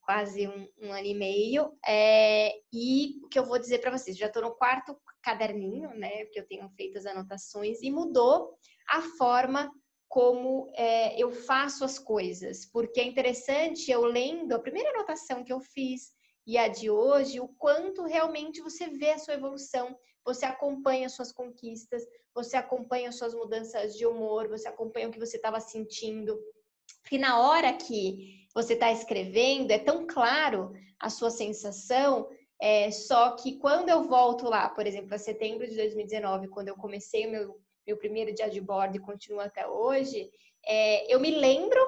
quase 0.01 0.49
um, 0.49 0.69
um 0.83 0.93
ano 0.93 1.07
e 1.07 1.15
meio. 1.15 1.73
É, 1.87 2.53
e 2.73 3.21
o 3.23 3.29
que 3.29 3.39
eu 3.39 3.45
vou 3.45 3.59
dizer 3.59 3.79
para 3.79 3.91
vocês, 3.91 4.17
já 4.17 4.27
estou 4.27 4.43
no 4.43 4.55
quarto 4.55 4.97
caderninho, 5.25 5.89
né? 5.95 6.25
Porque 6.25 6.39
eu 6.39 6.47
tenho 6.47 6.69
feito 6.71 6.99
as 6.99 7.07
anotações 7.07 7.83
e 7.83 7.91
mudou 7.91 8.55
a 8.87 9.01
forma 9.01 9.73
como 10.07 10.71
é, 10.77 11.19
eu 11.21 11.33
faço 11.33 11.85
as 11.85 11.99
coisas, 11.99 12.67
porque 12.67 13.01
é 13.01 13.05
interessante 13.05 13.91
eu 13.91 14.05
lendo 14.05 14.53
a 14.53 14.61
primeira 14.61 14.91
anotação 14.91 15.43
que 15.43 15.53
eu 15.53 15.59
fiz 15.59 16.13
e 16.47 16.59
a 16.59 16.69
de 16.69 16.91
hoje, 16.91 17.41
o 17.41 17.49
quanto 17.49 18.05
realmente 18.05 18.61
você 18.61 18.87
vê 18.87 19.13
a 19.13 19.19
sua 19.19 19.35
evolução, 19.35 19.97
você 20.23 20.45
acompanha 20.45 21.07
as 21.07 21.15
suas 21.15 21.33
conquistas, 21.33 22.03
você 22.35 22.57
acompanha 22.57 23.09
as 23.09 23.17
suas 23.17 23.35
mudanças 23.35 23.97
de 23.97 24.07
humor, 24.07 24.49
você 24.49 24.69
acompanha 24.69 25.09
o 25.09 25.11
que 25.11 25.19
você 25.19 25.37
estava 25.37 25.59
sentindo. 25.59 26.39
E 27.11 27.17
na 27.17 27.41
hora 27.41 27.73
que 27.73 28.47
você 28.55 28.75
está 28.75 28.93
escrevendo, 28.93 29.71
é 29.71 29.79
tão 29.79 30.07
claro 30.07 30.73
a 31.01 31.09
sua 31.09 31.31
sensação 31.31 32.29
é, 32.65 32.91
só 32.91 33.33
que 33.33 33.59
quando 33.59 33.91
eu 33.91 34.05
volto 34.05 34.49
lá, 34.49 34.71
por 34.71 34.87
exemplo, 34.87 35.15
a 35.15 35.19
setembro 35.19 35.69
de 35.69 35.77
2019, 35.77 36.49
quando 36.49 36.69
eu 36.69 36.75
comecei 36.75 37.27
o 37.27 37.31
meu, 37.31 37.61
meu 37.87 37.99
primeiro 37.99 38.35
dia 38.35 38.49
de 38.49 38.59
bordo 38.59 38.97
e 38.97 39.01
continuo 39.01 39.41
até 39.41 39.67
hoje, 39.67 40.31
é, 40.65 41.15
eu 41.15 41.21
me 41.21 41.31
lembro, 41.31 41.79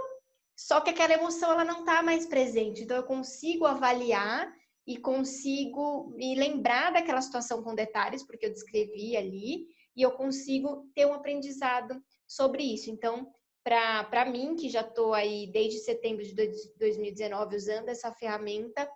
só 0.55 0.83
que 0.83 0.91
aquela 0.91 1.15
emoção 1.15 1.51
ela 1.51 1.65
não 1.65 1.81
está 1.81 2.03
mais 2.03 2.27
presente. 2.27 2.83
Então 2.83 2.95
eu 2.95 3.05
consigo 3.05 3.65
avaliar 3.65 4.53
e 4.87 4.99
consigo 4.99 6.13
me 6.15 6.35
lembrar 6.35 6.93
daquela 6.93 7.23
situação 7.23 7.63
com 7.63 7.75
detalhes, 7.75 8.23
porque 8.23 8.45
eu 8.45 8.53
descrevi 8.53 9.17
ali, 9.17 9.67
e 9.97 10.03
eu 10.03 10.11
consigo 10.11 10.91
ter 10.95 11.07
um 11.07 11.15
aprendizado 11.15 11.99
sobre 12.27 12.63
isso. 12.63 12.91
Então, 12.91 13.33
para 13.65 14.27
mim, 14.27 14.55
que 14.55 14.69
já 14.69 14.83
estou 14.83 15.15
aí 15.15 15.51
desde 15.51 15.79
setembro 15.79 16.23
de 16.23 16.35
2019 16.35 17.57
usando 17.57 17.89
essa 17.89 18.13
ferramenta, 18.13 18.87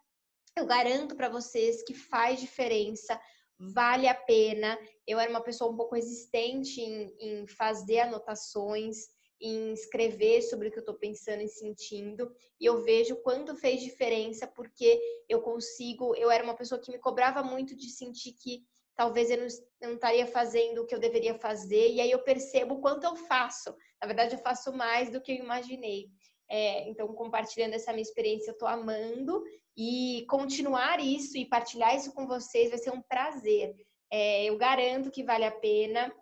eu 0.61 0.67
garanto 0.67 1.17
para 1.17 1.29
vocês 1.29 1.83
que 1.83 1.95
faz 1.95 2.39
diferença, 2.39 3.19
vale 3.59 4.07
a 4.07 4.15
pena. 4.15 4.79
Eu 5.07 5.19
era 5.19 5.31
uma 5.31 5.43
pessoa 5.43 5.71
um 5.71 5.77
pouco 5.77 5.95
resistente 5.95 6.81
em, 6.81 7.15
em 7.19 7.47
fazer 7.47 8.01
anotações, 8.01 9.09
em 9.41 9.73
escrever 9.73 10.43
sobre 10.43 10.69
o 10.69 10.71
que 10.71 10.79
eu 10.79 10.83
estou 10.83 10.95
pensando 10.95 11.43
e 11.43 11.49
sentindo, 11.49 12.31
e 12.61 12.67
eu 12.67 12.83
vejo 12.83 13.17
quanto 13.23 13.57
fez 13.57 13.81
diferença, 13.81 14.47
porque 14.47 15.01
eu 15.29 15.41
consigo. 15.41 16.15
Eu 16.15 16.31
era 16.31 16.45
uma 16.45 16.57
pessoa 16.57 16.81
que 16.81 16.93
me 16.93 16.99
cobrava 16.99 17.43
muito 17.43 17.75
de 17.75 17.89
sentir 17.89 18.33
que 18.33 18.63
talvez 18.95 19.31
eu 19.31 19.39
não, 19.39 19.47
não 19.81 19.95
estaria 19.95 20.27
fazendo 20.27 20.83
o 20.83 20.87
que 20.87 20.95
eu 20.95 21.01
deveria 21.01 21.35
fazer, 21.35 21.91
e 21.91 22.03
aí 22.03 22.11
eu 22.11 22.23
percebo 22.23 22.83
quanto 22.83 23.05
eu 23.05 23.17
faço. 23.17 23.75
Na 24.01 24.07
verdade, 24.07 24.35
eu 24.35 24.41
faço 24.41 24.75
mais 24.75 25.11
do 25.11 25.23
que 25.23 25.33
eu 25.33 25.37
imaginei. 25.37 26.11
É, 26.51 26.89
então, 26.89 27.07
compartilhando 27.15 27.75
essa 27.75 27.93
minha 27.93 28.03
experiência, 28.03 28.51
eu 28.51 28.55
estou 28.55 28.67
amando 28.67 29.45
e 29.77 30.27
continuar 30.29 30.99
isso 30.99 31.39
e 31.39 31.47
partilhar 31.47 31.95
isso 31.95 32.13
com 32.13 32.27
vocês 32.27 32.71
vai 32.71 32.79
ser 32.79 32.91
um 32.93 33.01
prazer. 33.01 33.75
É, 34.11 34.45
eu 34.45 34.59
garanto 34.59 35.11
que 35.11 35.23
vale 35.23 35.45
a 35.45 35.53
pena. 35.53 36.13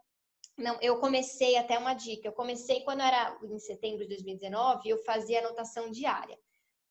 Não, 0.57 0.79
eu 0.83 0.99
comecei 0.99 1.57
até 1.57 1.79
uma 1.79 1.95
dica. 1.95 2.29
Eu 2.29 2.33
comecei 2.33 2.81
quando 2.81 3.01
era 3.01 3.39
em 3.43 3.59
setembro 3.59 4.01
de 4.01 4.09
2019, 4.09 4.89
eu 4.91 4.99
fazia 4.99 5.39
anotação 5.39 5.91
diária. 5.91 6.39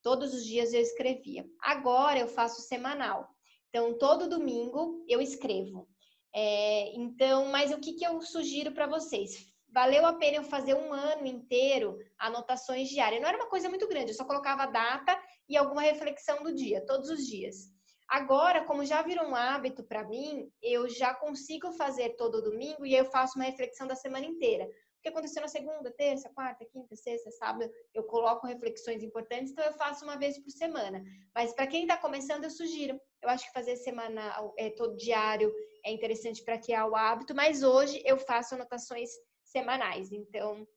Todos 0.01 0.33
os 0.33 0.43
dias 0.43 0.73
eu 0.73 0.81
escrevia. 0.81 1.45
Agora 1.61 2.17
eu 2.19 2.27
faço 2.27 2.61
semanal. 2.61 3.27
Então 3.69 3.97
todo 3.97 4.29
domingo 4.29 5.05
eu 5.07 5.21
escrevo. 5.21 5.87
É, 6.33 6.95
então, 6.95 7.45
mas 7.45 7.71
o 7.71 7.79
que, 7.79 7.93
que 7.93 8.05
eu 8.05 8.19
sugiro 8.21 8.71
para 8.71 8.87
vocês? 8.87 9.45
Valeu 9.69 10.05
a 10.05 10.13
pena 10.13 10.37
eu 10.37 10.43
fazer 10.43 10.73
um 10.73 10.93
ano 10.93 11.25
inteiro 11.25 11.97
anotações 12.17 12.89
diárias. 12.89 13.21
Não 13.21 13.27
era 13.27 13.37
uma 13.37 13.49
coisa 13.49 13.69
muito 13.69 13.87
grande, 13.87 14.11
eu 14.11 14.15
só 14.15 14.25
colocava 14.25 14.63
a 14.63 14.67
data 14.67 15.19
e 15.47 15.55
alguma 15.55 15.81
reflexão 15.81 16.43
do 16.43 16.53
dia, 16.53 16.85
todos 16.85 17.09
os 17.09 17.25
dias. 17.25 17.75
Agora, 18.07 18.63
como 18.63 18.85
já 18.85 19.01
virou 19.01 19.25
um 19.25 19.35
hábito 19.35 19.83
para 19.83 20.07
mim, 20.07 20.49
eu 20.61 20.87
já 20.87 21.13
consigo 21.13 21.73
fazer 21.73 22.15
todo 22.15 22.41
domingo 22.41 22.85
e 22.85 22.95
eu 22.95 23.03
faço 23.05 23.37
uma 23.37 23.43
reflexão 23.43 23.85
da 23.85 23.95
semana 23.95 24.25
inteira. 24.25 24.65
O 24.65 25.01
que 25.01 25.09
aconteceu 25.09 25.41
na 25.41 25.47
segunda, 25.49 25.91
terça, 25.91 26.29
quarta, 26.29 26.65
quinta, 26.65 26.95
sexta, 26.95 27.29
sábado, 27.31 27.69
eu 27.93 28.03
coloco 28.03 28.47
reflexões 28.47 29.03
importantes, 29.03 29.51
então 29.51 29.63
eu 29.65 29.73
faço 29.73 30.05
uma 30.05 30.17
vez 30.17 30.39
por 30.39 30.49
semana. 30.51 31.03
Mas 31.35 31.53
para 31.53 31.67
quem 31.67 31.81
está 31.81 31.97
começando, 31.97 32.45
eu 32.45 32.49
sugiro. 32.49 32.99
Eu 33.21 33.29
acho 33.29 33.45
que 33.45 33.53
fazer 33.53 33.75
semana 33.75 34.33
é, 34.57 34.69
todo 34.69 34.95
diário 34.95 35.53
é 35.85 35.91
interessante 35.91 36.43
para 36.43 36.57
criar 36.57 36.87
o 36.87 36.95
hábito, 36.95 37.35
mas 37.35 37.61
hoje 37.61 38.01
eu 38.05 38.17
faço 38.17 38.55
anotações 38.55 39.09
semanais. 39.51 40.11
Então, 40.11 40.67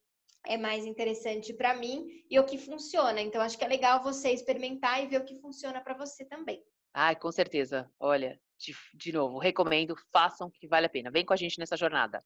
é 0.45 0.57
mais 0.57 0.85
interessante 0.85 1.53
para 1.53 1.75
mim 1.75 2.23
e 2.29 2.39
o 2.39 2.45
que 2.45 2.57
funciona. 2.57 3.21
Então, 3.21 3.41
acho 3.41 3.57
que 3.57 3.63
é 3.63 3.67
legal 3.67 4.01
você 4.01 4.31
experimentar 4.31 5.03
e 5.03 5.07
ver 5.07 5.21
o 5.21 5.25
que 5.25 5.39
funciona 5.39 5.81
para 5.81 5.93
você 5.93 6.25
também. 6.25 6.63
Ai, 6.93 7.15
com 7.15 7.31
certeza. 7.31 7.89
Olha, 7.99 8.39
de, 8.57 8.75
de 8.93 9.13
novo, 9.13 9.37
recomendo, 9.39 9.95
façam 10.11 10.49
que 10.49 10.67
vale 10.67 10.87
a 10.87 10.89
pena. 10.89 11.11
Vem 11.11 11.25
com 11.25 11.33
a 11.33 11.37
gente 11.37 11.59
nessa 11.59 11.77
jornada. 11.77 12.23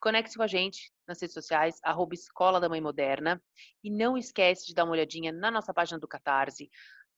Conecte-se 0.00 0.36
com 0.36 0.42
a 0.42 0.46
gente 0.46 0.92
nas 1.06 1.20
redes 1.20 1.34
sociais, 1.34 1.80
arroba 1.82 2.14
Escola 2.14 2.60
da 2.60 2.68
Mãe 2.68 2.80
Moderna. 2.80 3.42
E 3.82 3.90
não 3.90 4.18
esquece 4.18 4.66
de 4.66 4.74
dar 4.74 4.84
uma 4.84 4.92
olhadinha 4.92 5.32
na 5.32 5.50
nossa 5.50 5.72
página 5.72 5.98
do 5.98 6.08
Catarse 6.08 6.70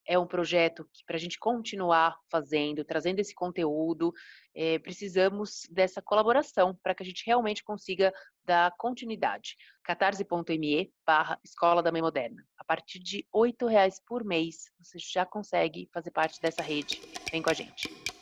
é 0.06 0.18
um 0.18 0.26
projeto 0.26 0.88
que, 0.92 1.04
para 1.04 1.16
a 1.16 1.18
gente 1.18 1.38
continuar 1.38 2.16
fazendo, 2.30 2.84
trazendo 2.84 3.18
esse 3.18 3.34
conteúdo, 3.34 4.12
é, 4.54 4.78
precisamos 4.78 5.66
dessa 5.70 6.00
colaboração 6.00 6.78
para 6.82 6.94
que 6.94 7.02
a 7.02 7.06
gente 7.06 7.24
realmente 7.26 7.64
consiga 7.64 8.12
dar 8.44 8.72
continuidade. 8.78 9.56
catarse.me 9.82 10.92
barra 11.04 11.38
Escola 11.44 11.82
da 11.82 11.90
Mãe 11.90 12.02
Moderna. 12.02 12.44
A 12.56 12.64
partir 12.64 12.98
de 12.98 13.26
R$ 13.34 13.68
reais 13.68 14.00
por 14.06 14.24
mês, 14.24 14.70
você 14.78 14.98
já 14.98 15.26
consegue 15.26 15.88
fazer 15.92 16.10
parte 16.10 16.40
dessa 16.40 16.62
rede. 16.62 17.00
Vem 17.30 17.42
com 17.42 17.50
a 17.50 17.54
gente. 17.54 18.15